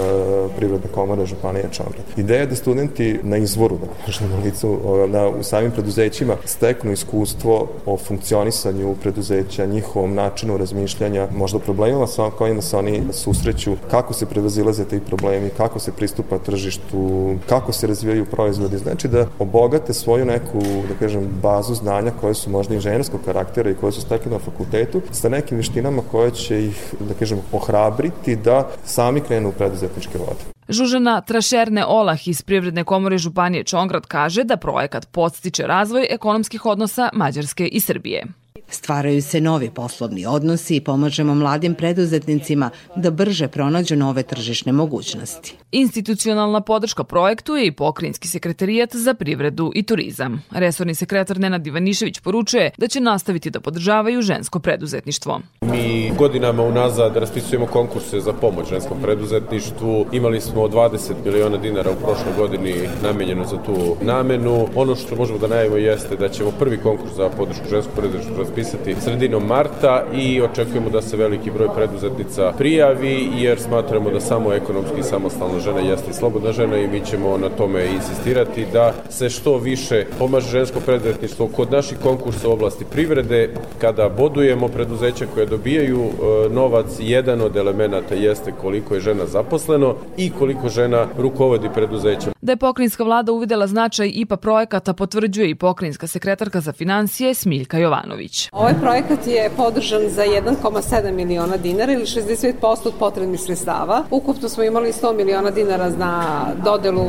Privredne 0.58 0.88
komore 0.96 1.26
Županije 1.26 1.70
Čongrad. 1.72 2.04
Ideja 2.18 2.40
je 2.40 2.48
da 2.48 2.56
studenti 2.56 3.20
na 3.24 3.38
izvoru, 3.38 3.78
da 3.78 4.28
na 4.28 4.44
licu, 4.44 4.80
na, 5.08 5.28
u 5.28 5.44
samim 5.44 5.72
preduzećima 5.72 6.36
steknu 6.46 6.92
iskustvo 6.92 7.67
o 7.86 7.98
funkcionisanju 7.98 8.96
preduzeća, 9.02 9.66
njihovom 9.66 10.14
načinu 10.14 10.58
razmišljanja, 10.58 11.28
možda 11.36 11.60
problemima 11.60 12.08
sa 12.08 12.30
kojima 12.38 12.62
se 12.62 12.78
oni 12.78 13.04
susreću, 13.12 13.76
kako 13.92 14.14
se 14.14 14.26
prevazilaze 14.26 14.86
ti 14.86 15.00
problemi, 15.00 15.50
kako 15.58 15.80
se 15.80 15.92
pristupa 15.92 16.38
tržištu, 16.38 17.36
kako 17.50 17.74
se 17.74 17.88
razvijaju 17.88 18.26
proizvodi. 18.26 18.78
Znači 18.78 19.08
da 19.08 19.28
obogate 19.40 19.94
svoju 19.94 20.26
neku, 20.26 20.60
da 20.90 20.96
kažem, 21.00 21.30
bazu 21.42 21.76
znanja 21.76 22.12
koje 22.22 22.34
su 22.34 22.50
možda 22.50 22.76
inženjerskog 22.76 23.20
karaktera 23.26 23.70
i 23.70 23.76
koje 23.76 23.92
su 23.92 24.02
stekli 24.02 24.32
na 24.32 24.40
fakultetu 24.40 25.02
sa 25.12 25.30
nekim 25.30 25.58
veštinama 25.58 26.02
koje 26.12 26.32
će 26.32 26.66
ih, 26.66 26.94
da 27.00 27.14
kažem, 27.14 27.40
ohrabriti 27.52 28.36
da 28.36 28.70
sami 28.86 29.22
krenu 29.22 29.50
u 29.50 29.52
preduzetničke 29.52 30.18
vode. 30.18 30.57
Žužana 30.70 31.22
Trašerne 31.22 31.86
Olah 31.86 32.28
iz 32.28 32.42
Privredne 32.42 32.84
komore 32.84 33.18
Županije 33.18 33.64
Čongrad 33.64 34.06
kaže 34.06 34.44
da 34.44 34.58
projekat 34.58 35.08
podstiče 35.12 35.64
razvoj 35.64 36.08
ekonomskih 36.10 36.66
odnosa 36.66 37.10
Mađarske 37.14 37.68
i 37.68 37.80
Srbije. 37.80 38.26
Stvaraju 38.70 39.22
se 39.22 39.42
novi 39.42 39.70
poslovni 39.70 40.26
odnosi 40.26 40.76
i 40.76 40.82
pomažemo 40.82 41.36
mladim 41.36 41.76
preduzetnicima 41.76 42.70
da 42.96 43.12
brže 43.12 43.48
pronađu 43.48 43.96
nove 43.96 44.24
tržišne 44.24 44.72
mogućnosti. 44.72 45.56
Institucionalna 45.72 46.62
podrška 46.62 47.04
projektu 47.04 47.56
je 47.56 47.68
i 47.68 47.72
pokrinjski 47.72 48.28
sekretarijat 48.28 48.96
za 48.96 49.14
privredu 49.14 49.72
i 49.76 49.84
turizam. 49.84 50.44
Resorni 50.52 50.96
sekretar 50.96 51.40
Nenad 51.40 51.68
Ivanišević 51.68 52.20
poručuje 52.20 52.72
da 52.78 52.88
će 52.88 53.00
nastaviti 53.00 53.50
da 53.50 53.60
podržavaju 53.60 54.22
žensko 54.22 54.60
preduzetništvo. 54.60 55.42
Mi 55.62 56.12
godinama 56.18 56.64
unazad 56.64 57.18
raspisujemo 57.18 57.66
konkurse 57.66 58.20
za 58.20 58.34
pomoć 58.34 58.70
ženskom 58.70 59.02
preduzetništvu. 59.02 60.06
Imali 60.12 60.42
smo 60.42 60.68
20 60.68 61.14
miliona 61.26 61.58
dinara 61.58 61.92
u 61.92 62.06
prošloj 62.06 62.34
godini 62.38 62.74
namenjeno 63.04 63.46
za 63.46 63.58
tu 63.64 63.96
namenu. 64.02 64.68
Ono 64.76 64.96
što 64.96 65.16
možemo 65.16 65.40
da 65.40 65.48
najavimo 65.48 65.78
jeste 65.78 66.16
da 66.16 66.30
ćemo 66.30 66.52
prvi 66.60 66.78
konkurs 66.78 67.14
za 67.14 67.30
podršku 67.30 67.66
ženskom 67.70 67.96
preduzetništvu 67.96 68.47
raspisati 68.48 68.96
sredinom 69.02 69.46
marta 69.48 70.04
i 70.14 70.42
očekujemo 70.42 70.90
da 70.90 71.02
se 71.02 71.18
veliki 71.18 71.52
broj 71.52 71.68
preduzetnica 71.76 72.54
prijavi 72.58 73.30
jer 73.36 73.60
smatramo 73.60 74.10
da 74.10 74.20
samo 74.20 74.54
ekonomski 74.54 75.04
samostalna 75.04 75.60
žena 75.60 75.80
jeste 75.80 76.14
slobodna 76.14 76.52
žena 76.52 76.78
i 76.78 76.88
mi 76.88 77.06
ćemo 77.06 77.38
na 77.38 77.50
tome 77.50 77.86
insistirati 77.86 78.66
da 78.74 78.94
se 79.10 79.30
što 79.30 79.58
više 79.58 80.06
pomaže 80.20 80.50
žensko 80.50 80.80
preduzetništvo 80.80 81.48
kod 81.48 81.72
naših 81.72 81.98
konkursa 82.04 82.50
u 82.50 82.52
oblasti 82.52 82.86
privrede 82.92 83.50
kada 83.82 84.10
bodujemo 84.10 84.68
preduzeća 84.68 85.26
koje 85.34 85.46
dobijaju 85.46 86.02
e, 86.02 86.50
novac 86.50 86.86
jedan 87.00 87.42
od 87.42 87.56
elemenata 87.56 88.16
jeste 88.16 88.54
koliko 88.62 88.96
je 88.96 89.02
žena 89.02 89.26
zaposleno 89.26 89.96
i 90.18 90.32
koliko 90.40 90.70
žena 90.70 91.08
rukovodi 91.18 91.70
preduzećem. 91.74 92.34
Da 92.42 92.52
je 92.52 92.58
pokrinjska 92.58 93.04
vlada 93.04 93.32
uvidela 93.32 93.68
značaj 93.68 94.12
IPA 94.14 94.38
projekata 94.38 94.94
potvrđuje 94.94 95.50
i 95.50 95.56
pokrinjska 95.56 96.08
sekretarka 96.08 96.62
za 96.62 96.72
financije 96.72 97.34
Smiljka 97.34 97.78
Jovanović. 97.78 98.37
Ovaj 98.52 98.74
projekat 98.82 99.28
je 99.28 99.50
podržan 99.58 100.10
za 100.10 100.24
1,7 100.24 101.12
miliona 101.12 101.58
dinara 101.58 101.94
ili 101.94 102.06
65% 102.06 102.88
od 102.88 102.94
potrebnih 103.00 103.40
sredstava. 103.42 104.04
Ukupno 104.12 104.50
smo 104.50 104.64
imali 104.64 104.92
100 104.92 105.16
miliona 105.16 105.52
dinara 105.52 105.90
na 105.90 106.24
dodelu 106.66 107.06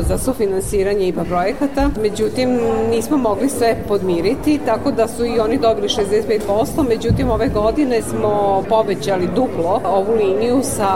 za 0.00 0.18
sufinansiranje 0.18 1.08
IPA 1.08 1.24
projekata. 1.24 1.90
Međutim, 2.02 2.58
nismo 2.90 3.16
mogli 3.16 3.48
sve 3.48 3.76
podmiriti, 3.88 4.60
tako 4.66 4.90
da 4.90 5.08
su 5.08 5.26
i 5.26 5.38
oni 5.38 5.58
dobili 5.58 5.88
65%. 5.88 6.88
Međutim, 6.88 7.30
ove 7.30 7.48
godine 7.48 8.02
smo 8.02 8.64
povećali 8.68 9.28
duplo 9.34 9.80
ovu 9.84 10.14
liniju 10.14 10.60
sa 10.62 10.88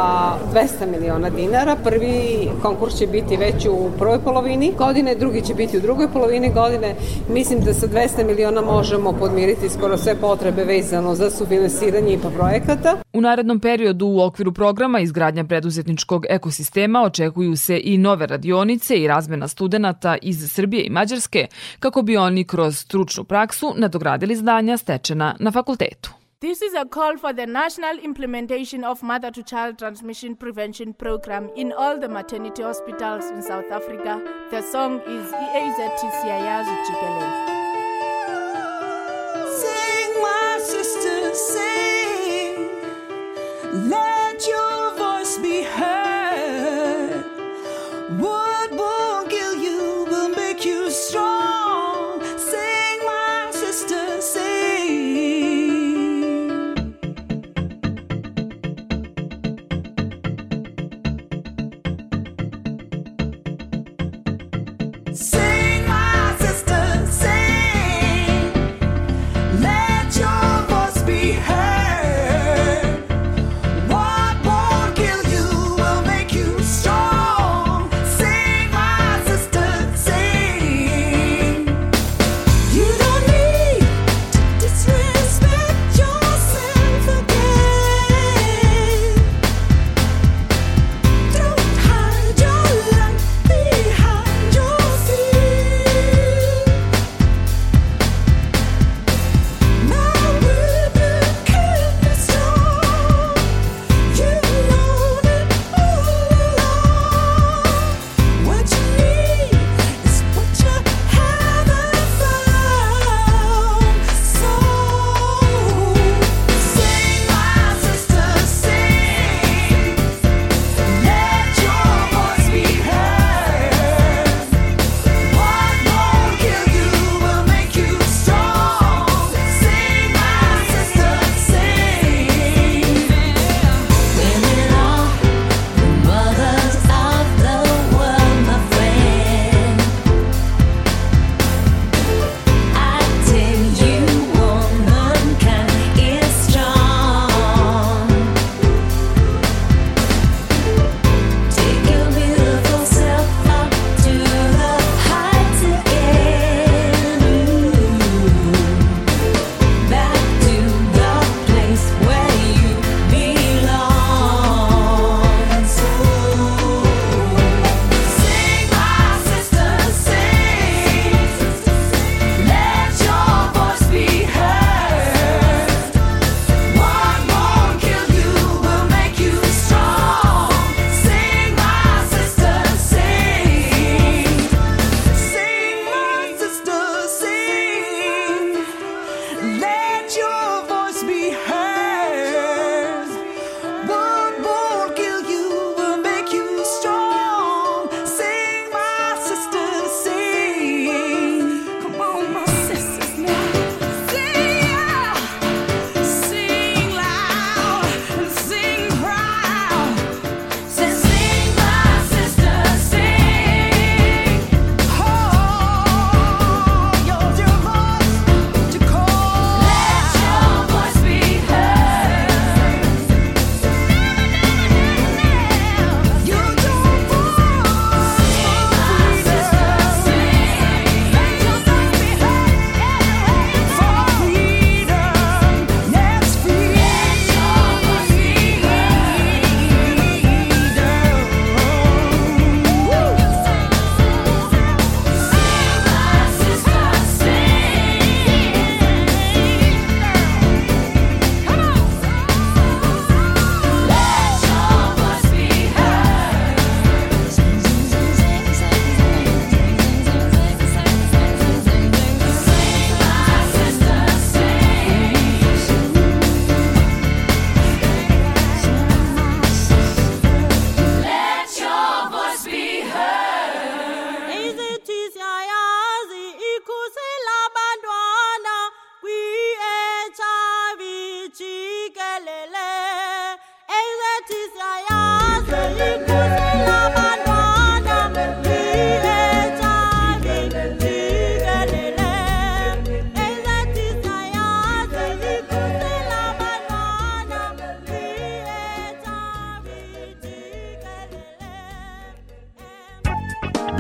200 0.55 0.91
miliona 0.91 1.31
dinara. 1.31 1.77
Prvi 1.85 2.49
konkurs 2.63 2.95
će 2.99 3.07
biti 3.07 3.37
već 3.37 3.67
u 3.67 3.91
prvoj 3.99 4.19
polovini 4.19 4.73
godine, 4.79 5.15
drugi 5.15 5.43
će 5.43 5.55
biti 5.55 5.79
u 5.79 5.81
drugoj 5.81 6.13
polovini 6.13 6.53
godine. 6.53 6.95
Mislim 7.29 7.61
da 7.61 7.75
sa 7.75 7.87
200 7.87 8.27
miliona 8.27 8.61
možemo 8.61 9.13
podmiriti 9.13 9.50
skoro 9.77 9.97
sve 9.97 10.17
potrebe 10.21 10.65
vezano 10.65 11.15
za 11.15 11.31
sufinansiranje 11.31 12.13
IPA 12.13 12.31
projekata. 12.31 12.97
U 13.13 13.21
narednom 13.21 13.61
periodu 13.61 14.07
u 14.07 14.21
okviru 14.21 14.53
programa 14.53 15.01
izgradnja 15.01 15.45
preduzetničkog 15.45 16.27
ekosistema 16.29 17.03
očekuju 17.03 17.57
se 17.57 17.81
i 17.85 17.99
nove 17.99 18.27
radionice 18.27 18.97
i 18.97 19.09
razmena 19.09 19.49
studenta 19.49 20.17
iz 20.23 20.53
Srbije 20.53 20.85
i 20.85 20.91
Mađarske 20.91 21.47
kako 21.81 22.03
bi 22.03 22.17
oni 22.17 22.45
kroz 22.45 22.79
stručnu 22.79 23.25
praksu 23.25 23.75
nadogradili 23.77 24.37
zdanja 24.37 24.77
stečena 24.77 25.37
na 25.39 25.53
fakultetu. 25.53 26.11
This 26.41 26.63
is 26.63 26.75
a 26.75 26.87
call 26.95 27.19
for 27.19 27.33
the 27.35 27.47
national 27.47 27.99
implementation 28.03 28.85
of 28.85 29.03
mother 29.03 29.31
to 29.31 29.43
child 29.43 29.79
transmission 29.79 30.37
prevention 30.37 30.95
program 30.95 31.49
in 31.57 31.73
all 31.79 32.01
the 32.01 32.09
maternity 32.09 32.63
hospitals 32.63 33.25
in 33.31 33.43
South 33.43 33.71
Africa. 33.71 34.21
The 34.51 34.63
song 34.63 35.01
is 35.01 35.33
EAZT 35.33 36.01
Siyayazi 36.23 37.60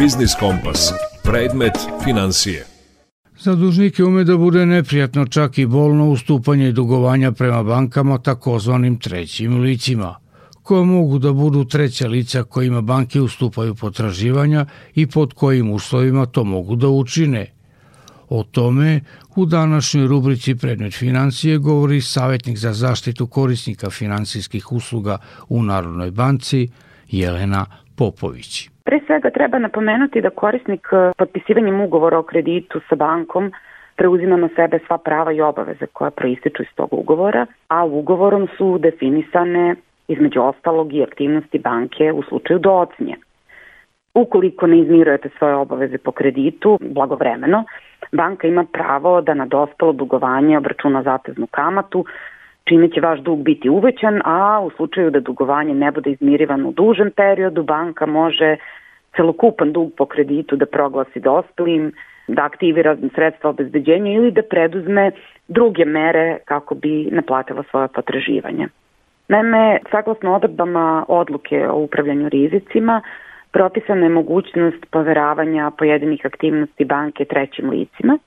Biznis 0.00 0.34
Kompas. 0.38 0.92
Predmet 1.22 1.72
financije. 2.04 2.66
Za 3.38 3.54
dužnike 3.54 4.04
ume 4.04 4.24
da 4.24 4.36
bude 4.36 4.66
neprijatno 4.66 5.26
čak 5.26 5.58
i 5.58 5.66
bolno 5.66 6.10
ustupanje 6.10 6.72
dugovanja 6.72 7.32
prema 7.32 7.62
bankama 7.62 8.18
takozvanim 8.18 8.98
trećim 8.98 9.60
licima, 9.60 10.16
koja 10.62 10.82
mogu 10.82 11.18
da 11.18 11.32
budu 11.32 11.64
treća 11.64 12.08
lica 12.08 12.42
kojima 12.42 12.80
banke 12.80 13.20
ustupaju 13.20 13.74
potraživanja 13.74 14.66
i 14.94 15.06
pod 15.06 15.34
kojim 15.34 15.70
uslovima 15.70 16.26
to 16.26 16.44
mogu 16.44 16.76
da 16.76 16.88
učine. 16.88 17.46
O 18.28 18.42
tome 18.42 19.00
u 19.36 19.46
današnjoj 19.46 20.06
rubrici 20.06 20.54
Predmet 20.54 20.94
financije 20.94 21.58
govori 21.58 22.00
savjetnik 22.00 22.58
za 22.58 22.72
zaštitu 22.72 23.26
korisnika 23.26 23.90
finansijskih 23.90 24.72
usluga 24.72 25.18
u 25.48 25.62
Narodnoj 25.62 26.10
banci 26.10 26.68
Jelena 27.10 27.66
Popović. 27.94 28.70
Pre 28.90 28.98
svega 29.06 29.30
treba 29.30 29.58
napomenuti 29.58 30.20
da 30.20 30.30
korisnik 30.30 30.88
e, 30.92 31.12
potpisivanjem 31.18 31.80
ugovora 31.80 32.18
o 32.18 32.22
kreditu 32.22 32.80
sa 32.88 32.96
bankom 32.96 33.52
preuzima 33.96 34.36
na 34.36 34.48
sebe 34.56 34.80
sva 34.86 34.98
prava 34.98 35.32
i 35.32 35.40
obaveze 35.40 35.86
koja 35.92 36.10
proističu 36.10 36.62
iz 36.62 36.68
tog 36.74 36.88
ugovora, 36.92 37.46
a 37.68 37.84
ugovorom 37.84 38.48
su 38.56 38.78
definisane 38.78 39.74
između 40.08 40.42
ostalog 40.42 40.94
i 40.94 41.02
aktivnosti 41.02 41.58
banke 41.58 42.12
u 42.12 42.22
slučaju 42.22 42.58
docnje. 42.58 43.16
Ukoliko 44.14 44.66
ne 44.66 44.78
izmirujete 44.78 45.28
svoje 45.38 45.54
obaveze 45.54 45.98
po 45.98 46.12
kreditu 46.12 46.78
blagovremeno, 46.80 47.64
banka 48.12 48.48
ima 48.48 48.64
pravo 48.72 49.20
da 49.20 49.34
na 49.34 49.46
dospelo 49.46 49.92
dugovanje 49.92 50.58
obračuna 50.58 51.02
zateznu 51.02 51.46
kamatu, 51.46 52.04
čime 52.64 52.88
će 52.88 53.00
vaš 53.00 53.20
dug 53.20 53.42
biti 53.42 53.68
uvećan, 53.68 54.20
a 54.24 54.60
u 54.60 54.70
slučaju 54.70 55.10
da 55.10 55.20
dugovanje 55.20 55.74
ne 55.74 55.90
bude 55.90 56.10
izmirivano 56.10 56.68
u 56.68 56.72
dužem 56.72 57.10
periodu, 57.16 57.62
banka 57.62 58.06
može 58.06 58.56
celokupan 59.16 59.72
dug 59.72 59.92
po 59.96 60.06
kreditu 60.06 60.56
da 60.56 60.66
proglasi 60.66 61.20
dospelim, 61.20 61.92
da 62.28 62.44
aktivira 62.44 62.96
sredstva 63.14 63.50
obezbeđenja 63.50 64.12
ili 64.12 64.30
da 64.30 64.42
preduzme 64.42 65.10
druge 65.48 65.84
mere 65.84 66.38
kako 66.44 66.74
bi 66.74 67.08
naplatila 67.10 67.62
svoje 67.70 67.88
potraživanje. 67.88 68.68
Naime, 69.28 69.78
saglasno 69.90 70.34
odredbama 70.34 71.04
odluke 71.08 71.68
o 71.68 71.78
upravljanju 71.78 72.28
rizicima, 72.28 73.02
propisana 73.52 74.06
je 74.06 74.08
mogućnost 74.08 74.86
poveravanja 74.90 75.70
pojedinih 75.78 76.20
aktivnosti 76.24 76.84
banke 76.84 77.24
trećim 77.24 77.70
licima 77.70 78.18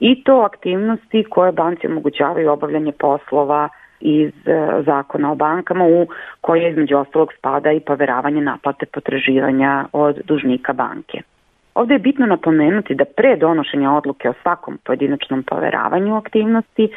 i 0.00 0.24
to 0.24 0.40
aktivnosti 0.40 1.24
koje 1.30 1.52
banci 1.52 1.86
omogućavaju 1.86 2.50
obavljanje 2.50 2.92
poslova 2.92 3.68
iz 4.00 4.32
e, 4.46 4.82
zakona 4.86 5.32
o 5.32 5.34
bankama 5.34 5.84
u 5.84 6.06
koje 6.40 6.70
između 6.70 6.96
ostalog 6.96 7.32
spada 7.38 7.72
i 7.72 7.80
poveravanje 7.80 8.40
naplate 8.40 8.86
potraživanja 8.86 9.84
od 9.92 10.20
dužnika 10.24 10.72
banke. 10.72 11.22
Ovde 11.74 11.94
je 11.94 11.98
bitno 11.98 12.26
napomenuti 12.26 12.94
da 12.94 13.04
pre 13.16 13.36
donošenja 13.36 13.92
odluke 13.92 14.30
o 14.30 14.34
svakom 14.42 14.78
pojedinačnom 14.84 15.42
poveravanju 15.42 16.16
aktivnosti, 16.16 16.88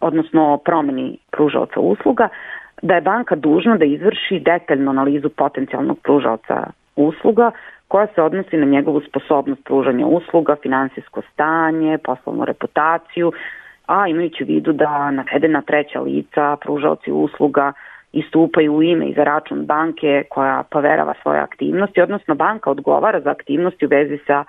odnosno 0.00 0.58
promeni 0.64 1.18
pružaoca 1.30 1.80
usluga, 1.80 2.28
da 2.82 2.94
je 2.94 3.00
banka 3.00 3.34
dužna 3.34 3.76
da 3.76 3.84
izvrši 3.84 4.40
detaljnu 4.40 4.90
analizu 4.90 5.28
potencijalnog 5.28 5.98
pružaoca 6.02 6.70
usluga 6.96 7.50
koja 7.88 8.06
se 8.14 8.22
odnosi 8.22 8.56
na 8.56 8.66
njegovu 8.66 9.00
sposobnost 9.00 9.64
pružanja 9.64 10.06
usluga, 10.06 10.56
finansijsko 10.62 11.22
stanje, 11.32 11.98
poslovnu 11.98 12.44
reputaciju, 12.44 13.32
a 13.86 14.08
imajući 14.08 14.44
u 14.44 14.46
vidu 14.46 14.72
da 14.72 15.10
navedena 15.10 15.62
treća 15.62 16.00
lica, 16.00 16.56
pružaoci 16.60 17.12
usluga, 17.12 17.72
istupaju 18.12 18.74
u 18.74 18.82
ime 18.82 19.06
i 19.06 19.14
za 19.14 19.24
račun 19.24 19.66
banke 19.66 20.24
koja 20.30 20.62
poverava 20.70 21.14
svoje 21.22 21.40
aktivnosti, 21.40 22.00
odnosno 22.02 22.34
banka 22.34 22.70
odgovara 22.70 23.20
za 23.20 23.30
aktivnosti 23.30 23.86
u 23.86 23.88
vezi 23.88 24.18
sa 24.26 24.44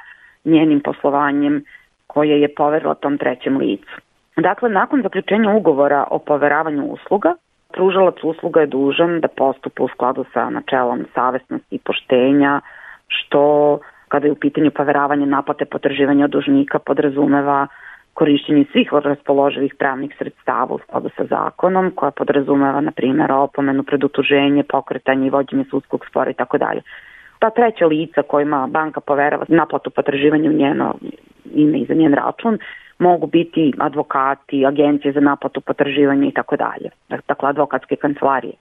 njenim 0.45 0.79
poslovanjem 0.79 1.63
koje 2.07 2.41
je 2.41 2.55
poverila 2.55 2.95
tom 2.95 3.17
trećem 3.17 3.57
licu. 3.57 3.91
Dakle, 4.37 4.69
nakon 4.69 5.01
zaključenja 5.01 5.51
ugovora 5.51 6.05
o 6.11 6.19
poveravanju 6.19 6.85
usluga, 6.85 7.35
pružalac 7.73 8.15
usluga 8.23 8.61
je 8.61 8.67
dužan 8.67 9.19
da 9.19 9.27
postupa 9.27 9.83
u 9.83 9.87
skladu 9.87 10.25
sa 10.33 10.49
načelom 10.49 11.05
savestnosti 11.15 11.75
i 11.75 11.79
poštenja, 11.79 12.61
što 13.07 13.79
kada 14.07 14.27
je 14.27 14.31
u 14.31 14.35
pitanju 14.35 14.71
poveravanje 14.71 15.25
naplate 15.25 15.65
potraživanja 15.65 16.25
od 16.25 16.31
dužnika 16.31 16.79
podrazumeva 16.79 17.67
korišćenje 18.13 18.65
svih 18.71 18.89
raspoloživih 18.93 19.75
pravnih 19.75 20.15
sredstava 20.17 20.75
u 20.75 20.79
skladu 20.79 21.09
sa 21.17 21.25
zakonom, 21.25 21.91
koja 21.95 22.11
podrazumeva, 22.11 22.81
na 22.81 22.91
primjer, 22.91 23.31
opomenu, 23.31 23.83
predutuženje, 23.83 24.63
pokretanje 24.63 25.27
i 25.27 25.29
vođenje 25.29 25.63
sudskog 25.69 26.05
spora 26.09 26.31
i 26.31 26.33
tako 26.33 26.57
dalje. 26.57 26.81
Ta 27.39 27.49
treća 27.49 27.85
lica 27.85 28.21
kojima 28.21 28.67
banka 28.67 28.99
poverava 29.01 29.45
naplatu 29.47 29.89
potraživanja 29.89 30.49
u 30.49 30.53
njeno 30.53 30.95
ime 31.55 31.77
i 31.79 31.85
za 31.85 31.93
njen 31.93 32.13
račun 32.13 32.57
mogu 32.99 33.27
biti 33.27 33.73
advokati, 33.79 34.65
agencije 34.65 35.11
za 35.11 35.19
naplatu 35.19 35.61
potraživanja 35.61 36.27
i 36.27 36.31
tako 36.31 36.55
dalje. 36.55 36.89
Dakle, 37.27 37.49
advokatske 37.49 37.95
kancelarije. 37.95 38.53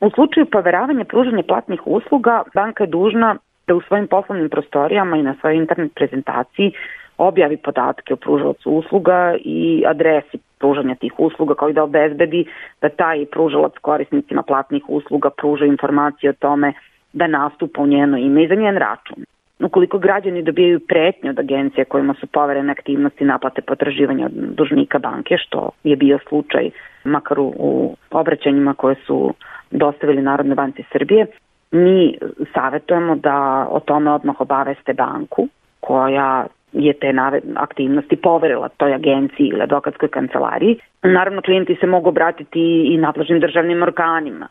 U 0.00 0.10
slučaju 0.10 0.46
poveravanja 0.46 1.04
pružanja 1.04 1.42
platnih 1.42 1.80
usluga, 1.86 2.42
banka 2.54 2.84
je 2.84 2.90
dužna 2.90 3.36
da 3.66 3.74
u 3.74 3.80
svojim 3.80 4.06
poslovnim 4.06 4.50
prostorijama 4.50 5.16
i 5.16 5.22
na 5.22 5.34
svojoj 5.40 5.56
internet 5.56 5.92
prezentaciji 5.94 6.72
objavi 7.18 7.56
podatke 7.56 8.14
o 8.14 8.16
pružalacu 8.16 8.70
usluga 8.70 9.34
i 9.44 9.84
adresi 9.86 10.38
pružanja 10.58 10.94
tih 10.94 11.12
usluga 11.18 11.54
kao 11.54 11.68
i 11.68 11.72
da 11.72 11.82
obezbedi 11.82 12.44
da 12.82 12.88
taj 12.88 13.26
pružalac 13.26 13.72
korisnicima 13.80 14.42
platnih 14.42 14.82
usluga 14.88 15.30
pruža 15.30 15.64
informacije 15.64 16.30
o 16.30 16.38
tome 16.38 16.72
da 17.12 17.26
nastupa 17.26 17.82
u 17.82 17.86
njeno 17.86 18.18
ime 18.18 18.44
i 18.44 18.48
za 18.48 18.54
njen 18.54 18.76
račun. 18.76 19.24
Ukoliko 19.60 19.98
građani 19.98 20.42
dobijaju 20.42 20.80
pretnje 20.88 21.30
od 21.30 21.38
agencije 21.38 21.84
kojima 21.84 22.14
su 22.14 22.26
poverene 22.26 22.72
aktivnosti 22.72 23.24
naplate 23.24 23.62
potraživanja 23.62 24.26
od 24.26 24.32
dužnika 24.32 24.98
banke, 24.98 25.36
što 25.38 25.70
je 25.84 25.96
bio 25.96 26.18
slučaj 26.28 26.70
makar 27.04 27.38
u 27.40 27.96
obraćanjima 28.10 28.74
koje 28.74 28.94
su 29.06 29.34
dostavili 29.70 30.22
Narodne 30.22 30.54
banci 30.54 30.84
Srbije, 30.92 31.26
mi 31.70 32.18
savetujemo 32.54 33.16
da 33.16 33.66
o 33.70 33.80
tome 33.80 34.10
odmah 34.10 34.40
obaveste 34.40 34.94
banku 34.94 35.48
koja 35.80 36.46
je 36.78 36.92
te 36.92 37.12
aktivnosti 37.56 38.16
poverila 38.16 38.68
toj 38.68 38.94
agenciji 38.94 39.46
ili 39.46 39.62
advokatskoj 39.62 40.08
kancelariji. 40.08 40.78
Naravno, 41.02 41.42
klijenti 41.42 41.76
se 41.80 41.86
mogu 41.86 42.08
obratiti 42.08 42.94
i 42.94 42.98
nadležnim 42.98 43.40
državnim 43.40 43.82
organima. 43.82 44.48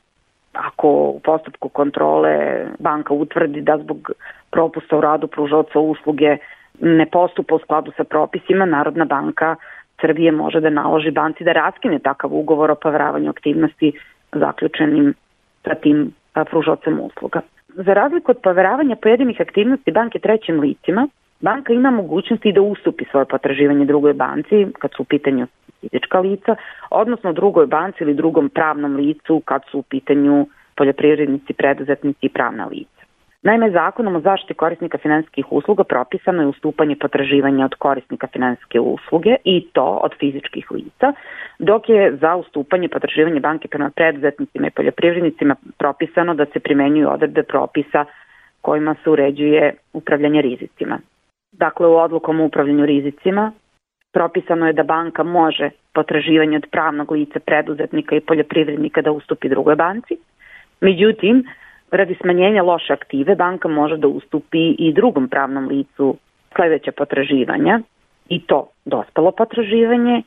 Ako 0.53 0.87
u 0.89 1.19
postupku 1.19 1.69
kontrole 1.69 2.65
banka 2.79 3.13
utvrdi 3.13 3.61
da 3.61 3.77
zbog 3.77 4.11
propusta 4.51 4.97
u 4.97 5.01
radu 5.01 5.27
pružaoca 5.27 5.79
usluge 5.79 6.37
ne 6.81 7.05
postupa 7.05 7.55
u 7.55 7.59
skladu 7.59 7.91
sa 7.97 8.03
propisima, 8.03 8.65
Narodna 8.65 9.05
banka 9.05 9.55
Srbije 10.01 10.31
može 10.31 10.59
da 10.59 10.69
naloži 10.69 11.11
banci 11.11 11.43
da 11.43 11.51
raskine 11.51 11.99
takav 11.99 12.33
ugovor 12.33 12.71
o 12.71 12.75
poveravanju 12.75 13.29
aktivnosti 13.29 13.91
zaključenim 14.31 15.13
sa 15.63 15.75
tim 15.75 16.11
pružocem 16.49 16.99
usluga. 16.99 17.41
Za 17.67 17.93
razliku 17.93 18.31
od 18.31 18.37
poveravanja 18.43 18.95
pojedinih 18.95 19.41
aktivnosti 19.41 19.91
banke 19.91 20.19
trećim 20.19 20.59
licima, 20.59 21.07
banka 21.47 21.73
ima 21.73 21.91
mogućnosti 21.91 22.51
da 22.51 22.61
ustupi 22.61 23.05
svoje 23.11 23.25
potraživanje 23.25 23.85
drugoj 23.85 24.13
banci 24.13 24.67
kad 24.79 24.91
su 24.95 25.01
u 25.01 25.05
pitanju 25.05 25.47
fizička 25.81 26.19
lica, 26.19 26.55
odnosno 26.89 27.33
drugoj 27.33 27.65
banci 27.65 27.97
ili 28.03 28.13
drugom 28.13 28.49
pravnom 28.49 28.95
licu 28.95 29.41
kad 29.45 29.61
su 29.71 29.79
u 29.79 29.83
pitanju 29.83 30.47
poljoprivrednici, 30.75 31.53
preduzetnici 31.53 32.25
i 32.25 32.29
pravna 32.29 32.65
lica. 32.65 33.01
Naime, 33.47 33.71
zakonom 33.71 34.15
o 34.15 34.19
zaštiti 34.19 34.53
korisnika 34.53 34.97
finansijskih 34.97 35.51
usluga 35.51 35.83
propisano 35.83 36.41
je 36.41 36.47
ustupanje 36.47 36.95
potraživanja 36.95 37.65
od 37.65 37.75
korisnika 37.75 38.27
finansijske 38.33 38.79
usluge 38.79 39.35
i 39.43 39.67
to 39.73 39.85
od 40.03 40.11
fizičkih 40.19 40.71
lica, 40.71 41.13
dok 41.59 41.89
je 41.89 42.15
za 42.21 42.35
ustupanje 42.35 42.87
potraživanja 42.89 43.39
banke 43.39 43.67
prema 43.67 43.89
preduzetnicima 43.95 44.67
i 44.67 44.71
poljoprivrednicima 44.71 45.55
propisano 45.77 46.33
da 46.33 46.45
se 46.45 46.59
primenjuju 46.59 47.09
odredbe 47.09 47.43
propisa 47.43 48.05
kojima 48.61 48.95
se 49.03 49.09
uređuje 49.09 49.73
upravljanje 49.93 50.41
rizicima. 50.41 50.99
Dakle, 51.57 51.87
u 51.87 51.95
odlukom 51.95 52.39
o 52.39 52.45
upravljanju 52.45 52.85
rizicima 52.85 53.51
propisano 54.13 54.67
je 54.67 54.73
da 54.73 54.83
banka 54.83 55.23
može 55.23 55.69
potraživanje 55.93 56.57
od 56.57 56.67
pravnog 56.71 57.11
lica 57.11 57.39
preduzetnika 57.39 58.15
i 58.15 58.19
poljoprivrednika 58.19 59.01
da 59.01 59.11
ustupi 59.11 59.49
drugoj 59.49 59.75
banci. 59.75 60.17
Međutim, 60.81 61.43
radi 61.91 62.15
smanjenja 62.21 62.63
loše 62.63 62.93
aktive 62.93 63.35
banka 63.35 63.67
može 63.67 63.97
da 63.97 64.07
ustupi 64.07 64.75
i 64.79 64.93
drugom 64.93 65.29
pravnom 65.29 65.67
licu 65.67 66.15
sledeća 66.55 66.91
potraživanja 66.91 67.79
i 68.29 68.39
to 68.41 68.67
dospelo 68.85 69.31
potraživanje 69.31 70.21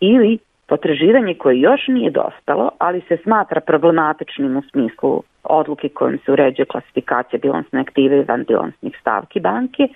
ili 0.00 0.38
potraživanje 0.66 1.34
koje 1.34 1.60
još 1.60 1.88
nije 1.88 2.10
dospelo, 2.10 2.70
ali 2.78 3.00
se 3.08 3.16
smatra 3.16 3.60
problematičnim 3.60 4.56
u 4.56 4.62
smislu 4.70 5.22
odluke 5.42 5.88
kojom 5.88 6.18
se 6.24 6.32
uređuje 6.32 6.66
klasifikacija 6.66 7.40
bilansne 7.42 7.80
aktive 7.80 8.18
i 8.18 8.24
vanbilansnih 8.28 8.96
stavki 9.00 9.40
banke 9.40 9.88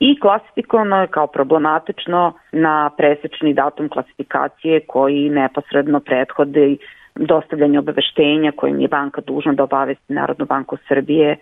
i 0.00 0.20
klasifikovano 0.20 1.00
je 1.00 1.06
kao 1.06 1.26
problematično 1.26 2.32
na 2.52 2.90
presečni 2.96 3.54
datum 3.54 3.88
klasifikacije 3.88 4.80
koji 4.86 5.30
neposredno 5.30 6.00
prethode 6.00 6.76
dostavljanje 7.14 7.78
obaveštenja 7.78 8.52
kojim 8.56 8.80
je 8.80 8.88
banka 8.88 9.20
dužna 9.20 9.52
da 9.52 9.64
obavesti 9.64 10.12
Narodnu 10.12 10.46
banku 10.46 10.76
Srbije 10.88 11.36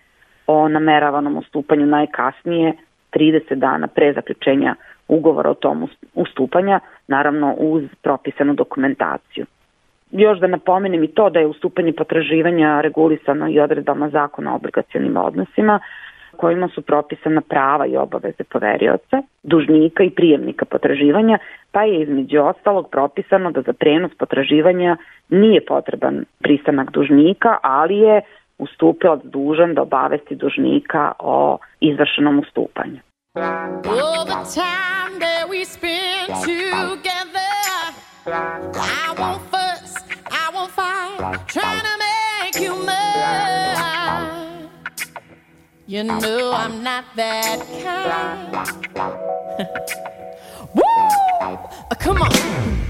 o 0.47 0.69
nameravanom 0.69 1.37
ustupanju 1.37 1.87
najkasnije 1.87 2.73
30 3.13 3.55
dana 3.55 3.87
pre 3.87 4.13
zaključenja 4.13 4.75
ugovora 5.09 5.51
o 5.51 5.55
tom 5.55 5.89
ustupanja, 6.15 6.81
naravno 7.09 7.55
uz 7.59 7.85
propisanu 8.03 8.55
dokumentaciju. 8.55 9.47
Još 10.11 10.39
da 10.39 10.47
napomenem 10.47 11.05
i 11.05 11.09
to 11.09 11.31
da 11.31 11.39
je 11.39 11.47
ustupanje 11.47 11.93
potraživanja 11.93 12.81
regulisano 12.81 13.49
i 13.49 13.61
odredbama 13.61 14.09
zakona 14.09 14.53
o 14.53 14.57
obligacijonim 14.57 15.17
odnosima, 15.17 15.81
kojima 16.39 16.69
su 16.75 16.83
propisana 16.83 17.41
prava 17.41 17.87
i 17.87 17.97
obaveze 17.97 18.45
poverioca, 18.53 19.17
dužnika 19.43 20.03
i 20.05 20.11
prijemnika 20.11 20.65
potraživanja, 20.65 21.39
pa 21.73 21.83
je 21.83 22.03
između 22.03 22.41
ostalog 22.41 22.91
propisano 22.91 23.51
da 23.51 23.63
za 23.63 23.73
prenos 23.73 24.13
potraživanja 24.19 24.97
nije 25.29 25.65
potreban 25.65 26.25
pristanak 26.39 26.91
dužnika, 26.91 27.57
ali 27.63 27.99
je 27.99 28.21
ustupilac 28.59 29.21
dužan 29.25 29.75
da 29.75 29.83
obavesti 29.83 30.35
dužnika 30.35 31.13
o 31.19 31.59
izvršenom 31.81 32.39
ustupanju. 32.39 33.01
All 33.37 34.25
the 34.25 34.43
time 34.61 35.13
that 35.21 35.45
we 35.51 35.65
spend 35.65 36.29
together 36.43 37.49
I 38.27 39.15
won't 39.19 39.41
fuss, 39.51 39.95
I 40.31 40.51
won't 40.55 40.71
fight 40.71 41.47
Trying 41.47 41.85
to 41.89 41.97
make 41.99 42.61
you 42.65 42.75
mine 42.87 43.68
You 45.89 46.05
know 46.05 46.53
I'm 46.53 46.83
not 46.83 47.07
that 47.17 47.65
kind 47.83 48.53
Woo! 50.75 50.83
Uh, 51.41 51.95
come 51.99 52.21
on 52.21 52.88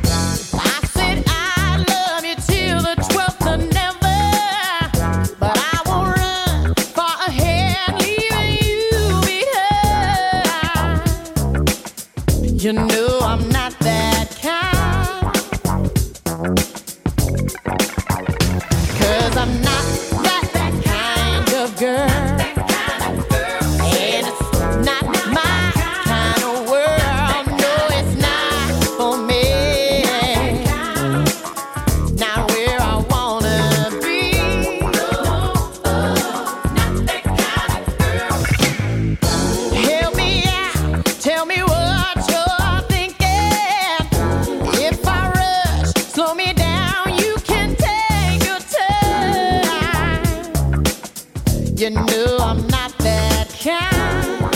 Know 52.07 52.39
I'm 52.41 52.67
not 52.69 52.97
that 52.99 53.49
kind 53.61 54.48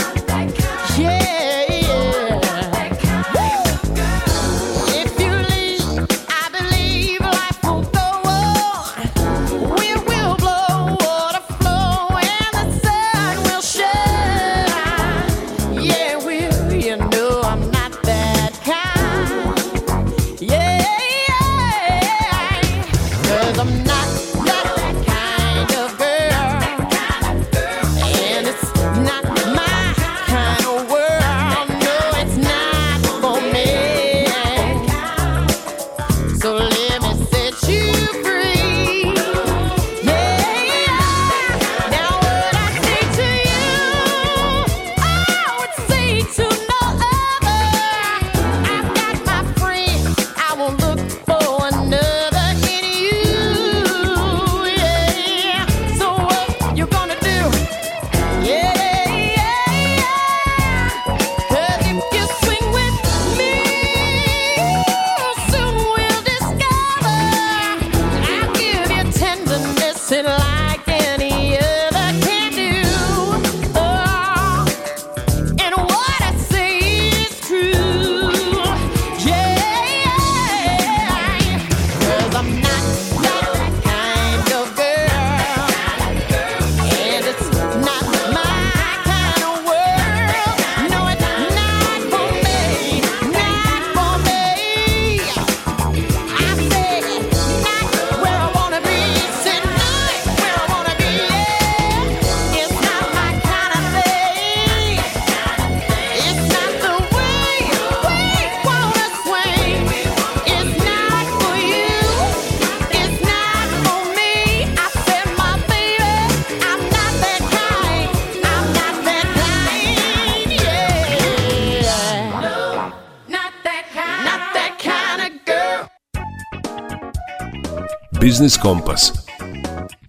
Biznis 128.33 128.57
Kompas. 128.57 129.11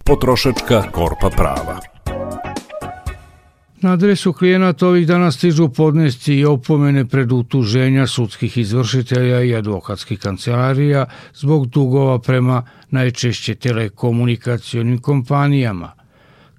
Potrošačka 0.03 0.91
korpa 0.91 1.29
prava. 1.29 1.79
Na 3.81 3.91
adresu 3.93 4.33
klijenata 4.33 4.87
ovih 4.87 5.07
dana 5.07 5.31
stižu 5.31 5.67
podnesci 5.69 6.33
i 6.33 6.45
opomene 6.45 7.05
pred 7.05 7.31
utuženja 7.31 8.07
sudskih 8.07 8.57
izvršitelja 8.57 9.41
i 9.41 9.55
advokatskih 9.55 10.19
kancelarija 10.19 11.05
zbog 11.35 11.67
dugova 11.67 12.19
prema 12.19 12.63
najčešće 12.89 13.55
telekomunikacionim 13.55 15.01
kompanijama. 15.01 15.91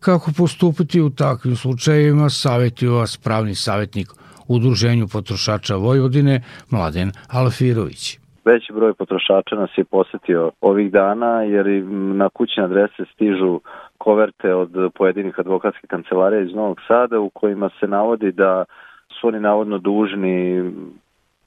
Kako 0.01 0.33
postupiti 0.33 1.01
u 1.01 1.11
takvim 1.11 1.57
slučajevima, 1.57 2.31
savjetuje 2.31 2.91
vas 2.91 3.17
pravni 3.17 3.55
savjetnik 3.55 4.09
Udruženju 4.47 5.09
potrošača 5.09 5.77
Vojvodine 5.77 6.43
Mladen 6.71 7.13
Alfirović. 7.29 8.19
Veći 8.47 8.73
broj 8.73 8.95
potrošača 8.95 9.57
nas 9.57 9.71
je 9.77 9.85
posetio 9.85 10.51
ovih 10.61 10.93
dana 10.93 11.43
jer 11.43 11.67
na 11.93 12.29
kućne 12.29 12.65
adrese 12.65 13.05
stižu 13.15 13.61
koverte 13.99 14.55
od 14.55 14.93
pojedinih 14.95 15.39
advokatskih 15.39 15.91
kancelarija 15.91 16.43
iz 16.43 16.55
Novog 16.55 16.81
Sada 16.89 17.21
u 17.21 17.31
kojima 17.31 17.71
se 17.81 17.89
navodi 17.89 18.33
da 18.33 18.65
su 19.21 19.29
oni 19.29 19.41
navodno 19.41 19.79
dužni 19.79 20.65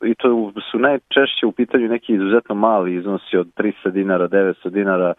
i 0.03 0.15
to 0.15 0.51
su 0.71 0.79
najčešće 0.79 1.45
u 1.45 1.51
pitanju 1.51 1.87
neki 1.87 2.13
izuzetno 2.13 2.55
mali 2.55 2.95
iznosi 2.95 3.37
od 3.37 3.47
300 3.57 3.91
dinara, 3.91 4.27
900 4.27 4.69
dinara 4.69 5.13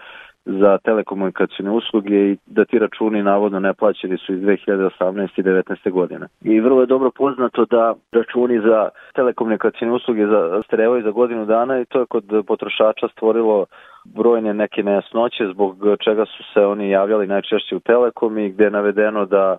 za 0.45 0.79
telekomunikacijne 0.79 1.71
usluge 1.71 2.17
i 2.17 2.37
da 2.47 2.65
ti 2.65 2.79
računi 2.79 3.23
navodno 3.23 3.61
neplaćeni 3.61 4.19
su 4.19 4.35
iz 4.35 4.41
2018. 4.41 5.29
i 5.37 5.43
19. 5.43 5.91
godine. 5.91 6.27
I 6.41 6.61
vrlo 6.61 6.81
je 6.81 6.87
dobro 6.87 7.11
poznato 7.11 7.65
da 7.65 7.95
računi 8.13 8.61
za 8.61 8.89
telekomunikacijne 9.15 9.93
usluge 9.93 10.27
zastarevaju 10.27 11.03
za 11.03 11.11
godinu 11.11 11.47
dana 11.47 11.81
i 11.81 11.85
to 11.85 12.01
je 12.01 12.07
kod 12.07 12.25
potrošača 12.47 13.09
stvorilo 13.13 13.67
brojne 14.05 14.55
neke 14.55 14.83
nejasnoće 14.83 15.47
zbog 15.53 15.77
čega 16.05 16.25
su 16.25 16.43
se 16.55 16.61
oni 16.67 16.91
javljali 16.91 17.27
najčešće 17.27 17.77
u 17.77 17.81
Telekom 17.81 18.39
i 18.39 18.51
gde 18.51 18.65
je 18.65 18.71
navedeno 18.71 19.27
da 19.27 19.57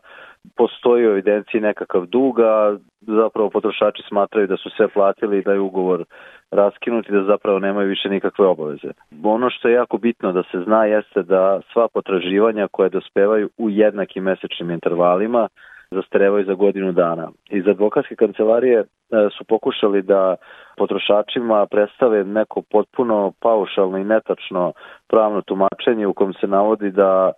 postoji 0.57 1.07
u 1.07 1.09
evidenciji 1.09 1.61
nekakav 1.61 2.05
dug, 2.05 2.39
a 2.39 2.77
zapravo 3.01 3.49
potrošači 3.49 4.03
smatraju 4.07 4.47
da 4.47 4.57
su 4.57 4.69
sve 4.69 4.87
platili 4.87 5.37
i 5.37 5.43
da 5.43 5.53
je 5.53 5.59
ugovor 5.59 6.03
raskinut 6.51 7.09
i 7.09 7.11
da 7.11 7.23
zapravo 7.23 7.59
nemaju 7.59 7.89
više 7.89 8.09
nikakve 8.09 8.45
obaveze. 8.45 8.91
Ono 9.23 9.49
što 9.49 9.67
je 9.67 9.73
jako 9.73 9.97
bitno 9.97 10.31
da 10.31 10.43
se 10.43 10.63
zna 10.65 10.85
jeste 10.85 11.23
da 11.23 11.61
sva 11.73 11.87
potraživanja 11.93 12.67
koje 12.71 12.89
dospevaju 12.89 13.49
u 13.57 13.69
jednakim 13.69 14.23
mesečnim 14.23 14.71
intervalima 14.71 15.47
zastarevaju 15.91 16.45
za 16.45 16.53
godinu 16.53 16.91
dana. 16.91 17.29
Iz 17.49 17.67
advokatske 17.67 18.15
kancelarije 18.15 18.79
e, 18.79 18.85
su 19.37 19.43
pokušali 19.43 20.01
da 20.01 20.35
potrošačima 20.77 21.65
predstave 21.65 22.23
neko 22.23 22.61
potpuno 22.71 23.33
paušalno 23.39 23.97
i 23.97 24.03
netačno 24.03 24.73
pravno 25.09 25.41
tumačenje 25.41 26.07
u 26.07 26.13
kom 26.13 26.33
se 26.33 26.47
navodi 26.47 26.91
da 26.91 27.31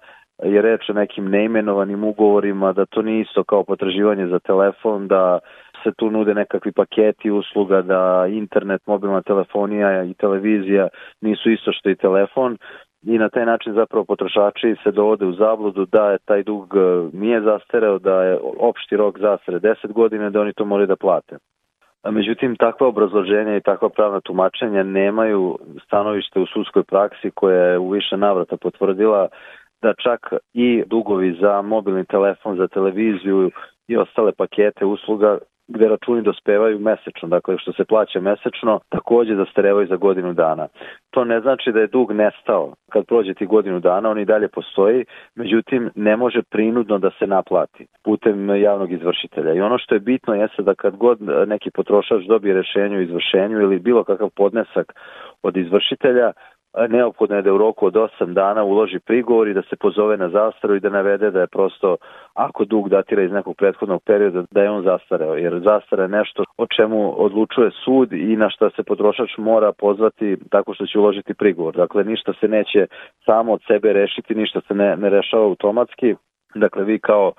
je 0.44 0.62
reč 0.62 0.90
o 0.90 0.94
nekim 0.94 1.30
neimenovanim 1.30 2.04
ugovorima, 2.04 2.74
da 2.74 2.86
to 2.86 3.02
nije 3.02 3.22
isto 3.22 3.44
kao 3.44 3.64
potraživanje 3.64 4.28
za 4.28 4.40
telefon, 4.40 5.08
da 5.08 5.40
se 5.84 5.92
tu 5.98 6.12
nude 6.12 6.34
nekakvi 6.34 6.72
paketi 6.72 7.32
usluga, 7.32 7.82
da 7.82 8.26
internet, 8.30 8.82
mobilna 8.88 9.22
telefonija 9.22 10.04
i 10.04 10.14
televizija 10.14 10.88
nisu 11.22 11.52
isto 11.52 11.72
što 11.72 11.90
i 11.90 11.96
telefon 11.96 12.58
i 13.06 13.18
na 13.18 13.30
taj 13.30 13.46
način 13.46 13.74
zapravo 13.74 14.06
potrošači 14.06 14.76
se 14.84 14.92
dovode 14.92 15.26
u 15.26 15.34
zabludu 15.34 15.86
da 15.86 16.12
je 16.12 16.18
taj 16.26 16.44
dug 16.44 16.76
e, 16.76 16.80
nije 17.18 17.42
zastareo, 17.42 18.00
da 18.00 18.24
je 18.24 18.40
opšti 18.60 18.98
rok 18.98 19.20
zastare 19.20 19.60
10 19.60 19.92
godina, 19.92 20.30
da 20.30 20.42
oni 20.42 20.54
to 20.54 20.66
moraju 20.66 20.88
da 20.88 20.96
plate. 20.96 21.38
Međutim, 22.12 22.56
takva 22.56 22.88
obrazloženja 22.88 23.58
i 23.58 23.62
takva 23.62 23.90
pravna 23.90 24.20
tumačenja 24.22 24.84
nemaju 24.84 25.60
stanovište 25.86 26.40
u 26.40 26.46
sudskoj 26.46 26.84
praksi 26.84 27.32
koja 27.32 27.64
je 27.64 27.80
u 27.80 27.90
više 27.90 28.18
navrata 28.18 28.58
potvrdila 28.58 29.28
da 29.82 29.94
čak 30.04 30.34
i 30.54 30.84
dugovi 30.86 31.38
za 31.42 31.62
mobilni 31.62 32.06
telefon, 32.06 32.58
za 32.58 32.68
televiziju 32.68 33.52
i 33.88 33.98
ostale 33.98 34.32
pakete 34.32 34.86
usluga 34.86 35.38
gde 35.68 35.88
računi 35.88 36.22
dospevaju 36.22 36.80
mesečno, 36.80 37.28
dakle 37.30 37.58
što 37.58 37.74
se 37.74 37.86
plaća 37.86 38.20
mesečno, 38.20 38.80
takođe 38.90 39.36
zastarevaju 39.36 39.88
za 39.88 39.96
godinu 39.96 40.34
dana. 40.34 40.68
To 41.12 41.24
ne 41.26 41.42
znači 41.42 41.72
da 41.72 41.80
je 41.80 41.88
dug 41.88 42.12
nestao. 42.12 42.74
Kad 42.92 43.06
prođe 43.06 43.34
ti 43.34 43.46
godinu 43.46 43.80
dana, 43.80 44.10
on 44.10 44.20
i 44.20 44.26
dalje 44.26 44.48
postoji, 44.48 45.06
međutim 45.36 45.90
ne 45.96 46.18
može 46.18 46.42
prinudno 46.42 46.98
da 47.00 47.12
se 47.20 47.28
naplati 47.28 47.88
putem 48.04 48.50
javnog 48.50 48.92
izvršitelja. 48.92 49.54
I 49.54 49.62
ono 49.62 49.78
što 49.78 49.96
je 49.96 50.00
bitno 50.00 50.34
jeste 50.36 50.64
da 50.64 50.76
kad 50.76 50.96
god 50.96 51.18
neki 51.48 51.72
potrošač 51.72 52.24
dobije 52.24 52.54
rešenje 52.54 52.98
o 52.98 53.02
izvršenju 53.02 53.62
ili 53.62 53.80
bilo 53.80 54.04
kakav 54.04 54.30
podnesak 54.36 54.94
od 55.44 55.58
izvršitelja, 55.58 56.32
neophodno 56.90 57.36
je 57.36 57.42
da 57.42 57.54
u 57.54 57.58
roku 57.58 57.86
od 57.86 57.94
8 57.94 58.34
dana 58.34 58.64
uloži 58.64 59.00
prigovor 59.00 59.48
i 59.48 59.54
da 59.54 59.62
se 59.62 59.76
pozove 59.76 60.18
na 60.18 60.30
zastaru 60.30 60.76
i 60.76 60.80
da 60.80 60.90
navede 60.90 61.32
da 61.32 61.40
je 61.42 61.48
prosto, 61.48 61.98
ako 62.34 62.66
dug 62.66 62.90
datira 62.90 63.24
iz 63.24 63.32
nekog 63.32 63.56
prethodnog 63.58 64.04
perioda, 64.04 64.44
da 64.52 64.62
je 64.62 64.70
on 64.70 64.84
zastareo. 64.84 65.36
Jer 65.36 65.62
zastara 65.64 66.04
je 66.04 66.10
nešto 66.10 66.44
o 66.58 66.66
čemu 66.68 67.24
odlučuje 67.24 67.72
sud 67.86 68.14
i 68.14 68.36
na 68.36 68.50
šta 68.50 68.70
se 68.70 68.84
potrošač 68.84 69.38
mora 69.38 69.72
pozvati 69.72 70.38
tako 70.50 70.74
što 70.74 70.86
će 70.86 71.00
uložiti 71.00 71.34
prigovor. 71.34 71.76
Dakle, 71.76 72.04
ništa 72.04 72.34
se 72.40 72.48
neće 72.48 72.88
samo 73.26 73.54
od 73.54 73.62
sebe 73.68 73.94
rešiti, 73.94 74.36
ništa 74.36 74.62
se 74.68 74.74
ne, 74.74 74.98
ne 74.98 75.10
rešava 75.10 75.44
automatski. 75.44 76.16
Dakle, 76.56 76.84
vi 76.84 77.00
kao 77.00 77.34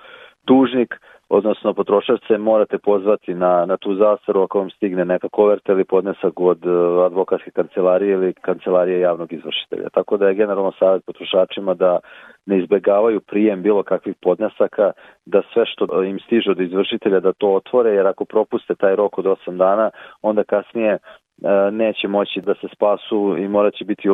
dužnik 0.47 0.95
odnosno 1.37 1.75
potrošač 1.75 2.21
se 2.27 2.39
morate 2.39 2.79
pozvati 2.79 3.35
na, 3.35 3.67
na 3.67 3.77
tu 3.77 3.95
zastaru 3.95 4.43
ako 4.43 4.59
vam 4.59 4.71
stigne 4.71 5.05
neka 5.05 5.29
koverta 5.29 5.73
ili 5.73 5.85
podnesak 5.85 6.41
od 6.41 6.67
uh, 6.67 7.05
advokatske 7.07 7.51
kancelarije 7.51 8.13
ili 8.13 8.33
kancelarije 8.33 9.01
javnog 9.01 9.33
izvršitelja. 9.33 9.89
Tako 9.93 10.17
da 10.17 10.29
je 10.29 10.35
generalno 10.35 10.73
savjet 10.79 11.05
potrošačima 11.07 11.75
da 11.75 11.99
ne 12.47 12.59
izbegavaju 12.59 13.21
prijem 13.21 13.63
bilo 13.63 13.83
kakvih 13.83 14.15
podnesaka, 14.23 14.93
da 15.27 15.43
sve 15.53 15.67
što 15.67 16.03
im 16.03 16.19
stiže 16.19 16.51
od 16.51 16.61
izvršitelja 16.61 17.21
da 17.21 17.33
to 17.33 17.49
otvore, 17.49 17.91
jer 17.91 18.07
ako 18.07 18.25
propuste 18.25 18.75
taj 18.75 18.97
rok 18.97 19.19
od 19.19 19.25
8 19.25 19.57
dana, 19.57 19.91
onda 20.23 20.45
kasnije 20.45 20.99
uh, 20.99 21.51
neće 21.73 22.09
moći 22.09 22.41
da 22.41 22.55
se 22.55 22.69
spasu 22.75 23.37
i 23.39 23.49
morat 23.49 23.75
će 23.75 23.85
biti 23.85 24.09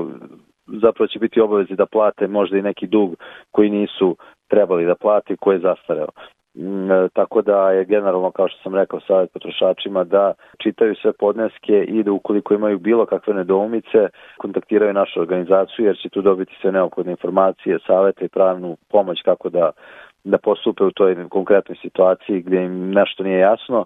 zapravo 0.67 1.07
će 1.07 1.19
biti 1.19 1.41
obavezi 1.41 1.75
da 1.75 1.87
plate 1.87 2.27
možda 2.27 2.59
i 2.59 2.63
neki 2.63 2.87
dug 2.87 3.17
koji 3.51 3.71
nisu 3.71 4.17
trebali 4.49 4.87
da 4.87 4.95
plati, 4.95 5.37
koji 5.37 5.57
je 5.57 5.61
zastareo. 5.61 6.09
Mm, 6.55 6.91
e, 6.91 7.09
tako 7.13 7.43
da 7.43 7.71
je 7.71 7.85
generalno, 7.85 8.31
kao 8.31 8.49
što 8.49 8.63
sam 8.63 8.75
rekao, 8.75 9.01
savjet 9.01 9.33
potrošačima 9.33 10.05
da 10.05 10.33
čitaju 10.63 10.95
sve 10.95 11.13
podneske 11.13 11.85
i 11.89 12.03
da 12.03 12.13
ukoliko 12.13 12.55
imaju 12.55 12.79
bilo 12.79 13.07
kakve 13.07 13.35
nedoumice, 13.35 14.09
kontaktiraju 14.39 14.93
našu 14.93 15.21
organizaciju 15.21 15.87
jer 15.87 15.97
će 16.03 16.09
tu 16.09 16.23
dobiti 16.23 16.57
sve 16.61 16.73
neophodne 16.73 17.13
informacije, 17.13 17.79
savete 17.87 18.25
i 18.25 18.29
pravnu 18.29 18.77
pomoć 18.89 19.23
kako 19.25 19.49
da, 19.49 19.71
da 20.25 20.39
postupe 20.39 20.85
u 20.85 20.91
toj 20.91 21.29
konkretnoj 21.29 21.77
situaciji 21.83 22.43
gdje 22.43 22.65
im 22.65 22.91
nešto 22.91 23.23
nije 23.23 23.39
jasno. 23.39 23.85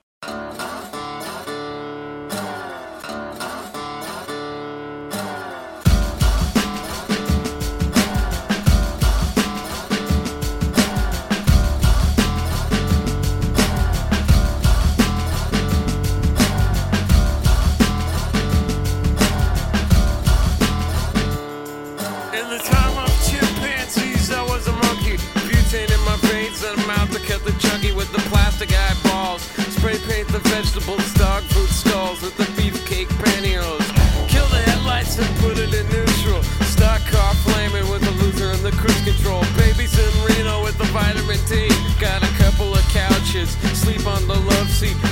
vegetables, 30.55 31.13
dog 31.15 31.43
food 31.51 31.69
stalls 31.69 32.23
with 32.23 32.37
the 32.37 32.45
beefcake 32.55 33.09
pantyhose. 33.19 33.89
Kill 34.29 34.47
the 34.55 34.63
headlights 34.71 35.19
and 35.19 35.29
put 35.39 35.59
it 35.59 35.75
in 35.75 35.85
neutral. 35.91 36.43
Stock 36.75 37.01
car 37.11 37.35
flaming 37.43 37.91
with 37.91 38.03
the 38.03 38.15
loser 38.23 38.51
and 38.51 38.63
the 38.63 38.71
cruise 38.71 39.03
control. 39.03 39.43
Babies 39.57 39.99
in 39.99 40.13
Reno 40.25 40.63
with 40.63 40.79
the 40.79 40.89
vitamin 40.95 41.41
D. 41.51 41.67
Got 41.99 42.23
a 42.23 42.33
couple 42.39 42.73
of 42.73 42.83
couches, 42.95 43.51
sleep 43.75 44.07
on 44.07 44.23
the 44.29 44.39
love 44.39 44.71
seat. 44.71 45.04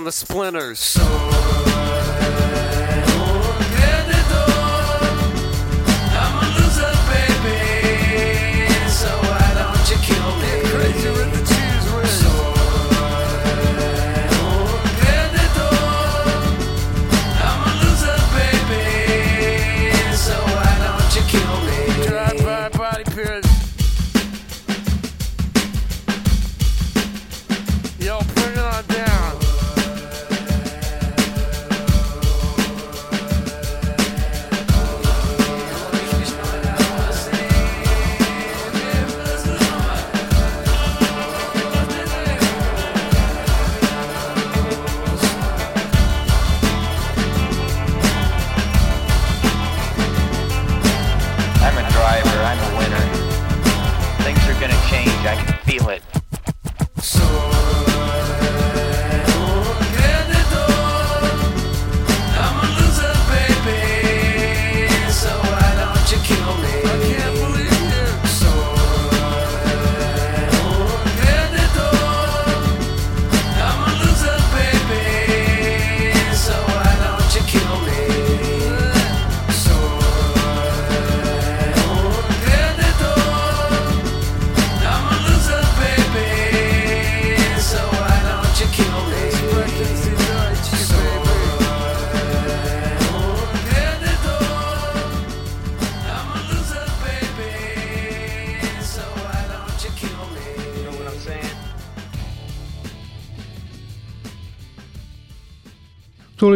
on 0.00 0.04
the 0.04 0.12
splinters. 0.12 0.96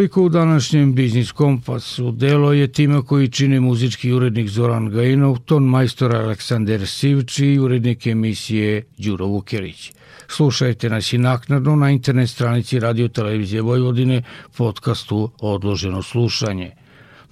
Toliko 0.05 0.23
u 0.23 0.29
današnjem 0.29 0.93
Biznis 0.93 1.31
Kompasu. 1.31 2.11
Delo 2.11 2.53
je 2.53 2.67
tima 2.67 3.01
koji 3.01 3.27
čine 3.27 3.59
muzički 3.59 4.11
urednik 4.11 4.49
Zoran 4.49 4.89
Gajinov, 4.89 5.37
ton 5.37 5.63
majstor 5.63 6.15
Aleksander 6.15 6.87
Sivči 6.87 7.45
i 7.45 7.59
urednik 7.59 8.07
emisije 8.07 8.83
Đuro 8.97 9.25
Vukelić. 9.25 9.91
Slušajte 10.27 10.89
nas 10.89 11.13
i 11.13 11.17
naknadno 11.17 11.75
na 11.75 11.89
internet 11.89 12.29
stranici 12.29 12.79
Radio 12.79 13.07
Televizije 13.07 13.61
Vojvodine 13.61 14.23
podcastu 14.57 15.31
Odloženo 15.39 16.01
slušanje. 16.01 16.71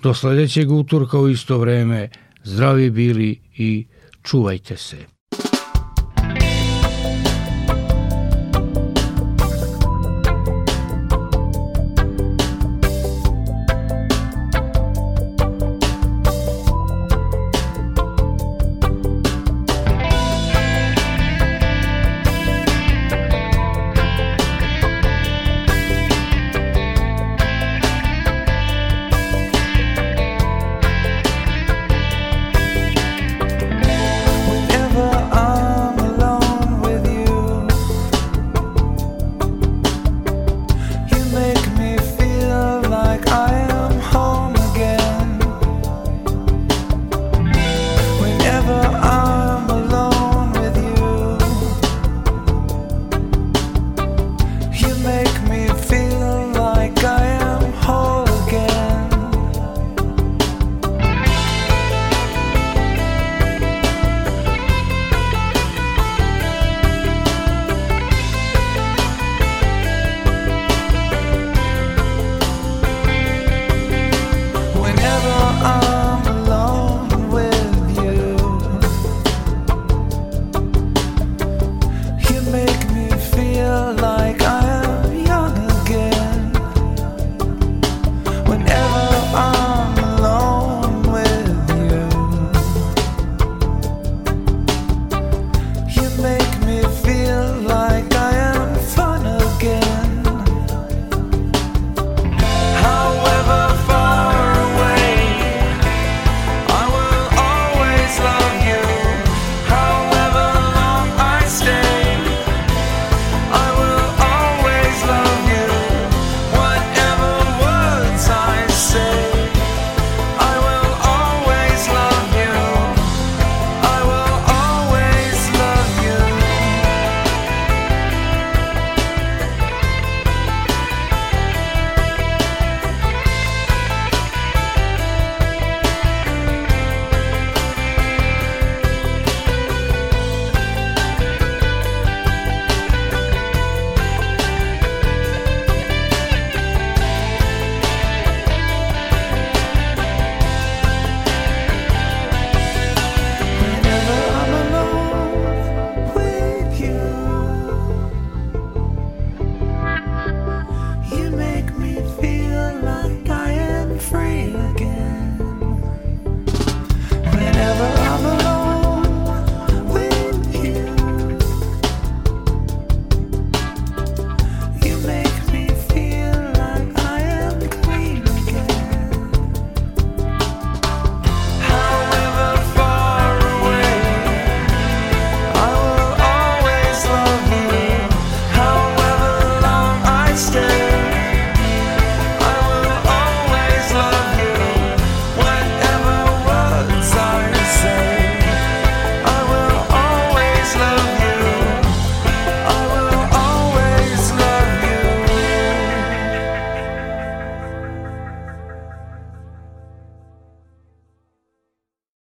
Do 0.03 0.13
sledećeg 0.13 0.71
utorka 0.71 1.19
u 1.19 1.29
isto 1.29 1.57
vreme 1.57 2.09
zdravi 2.43 2.89
bili 2.89 3.39
i 3.57 3.85
čuvajte 4.23 4.77
se. 4.77 5.12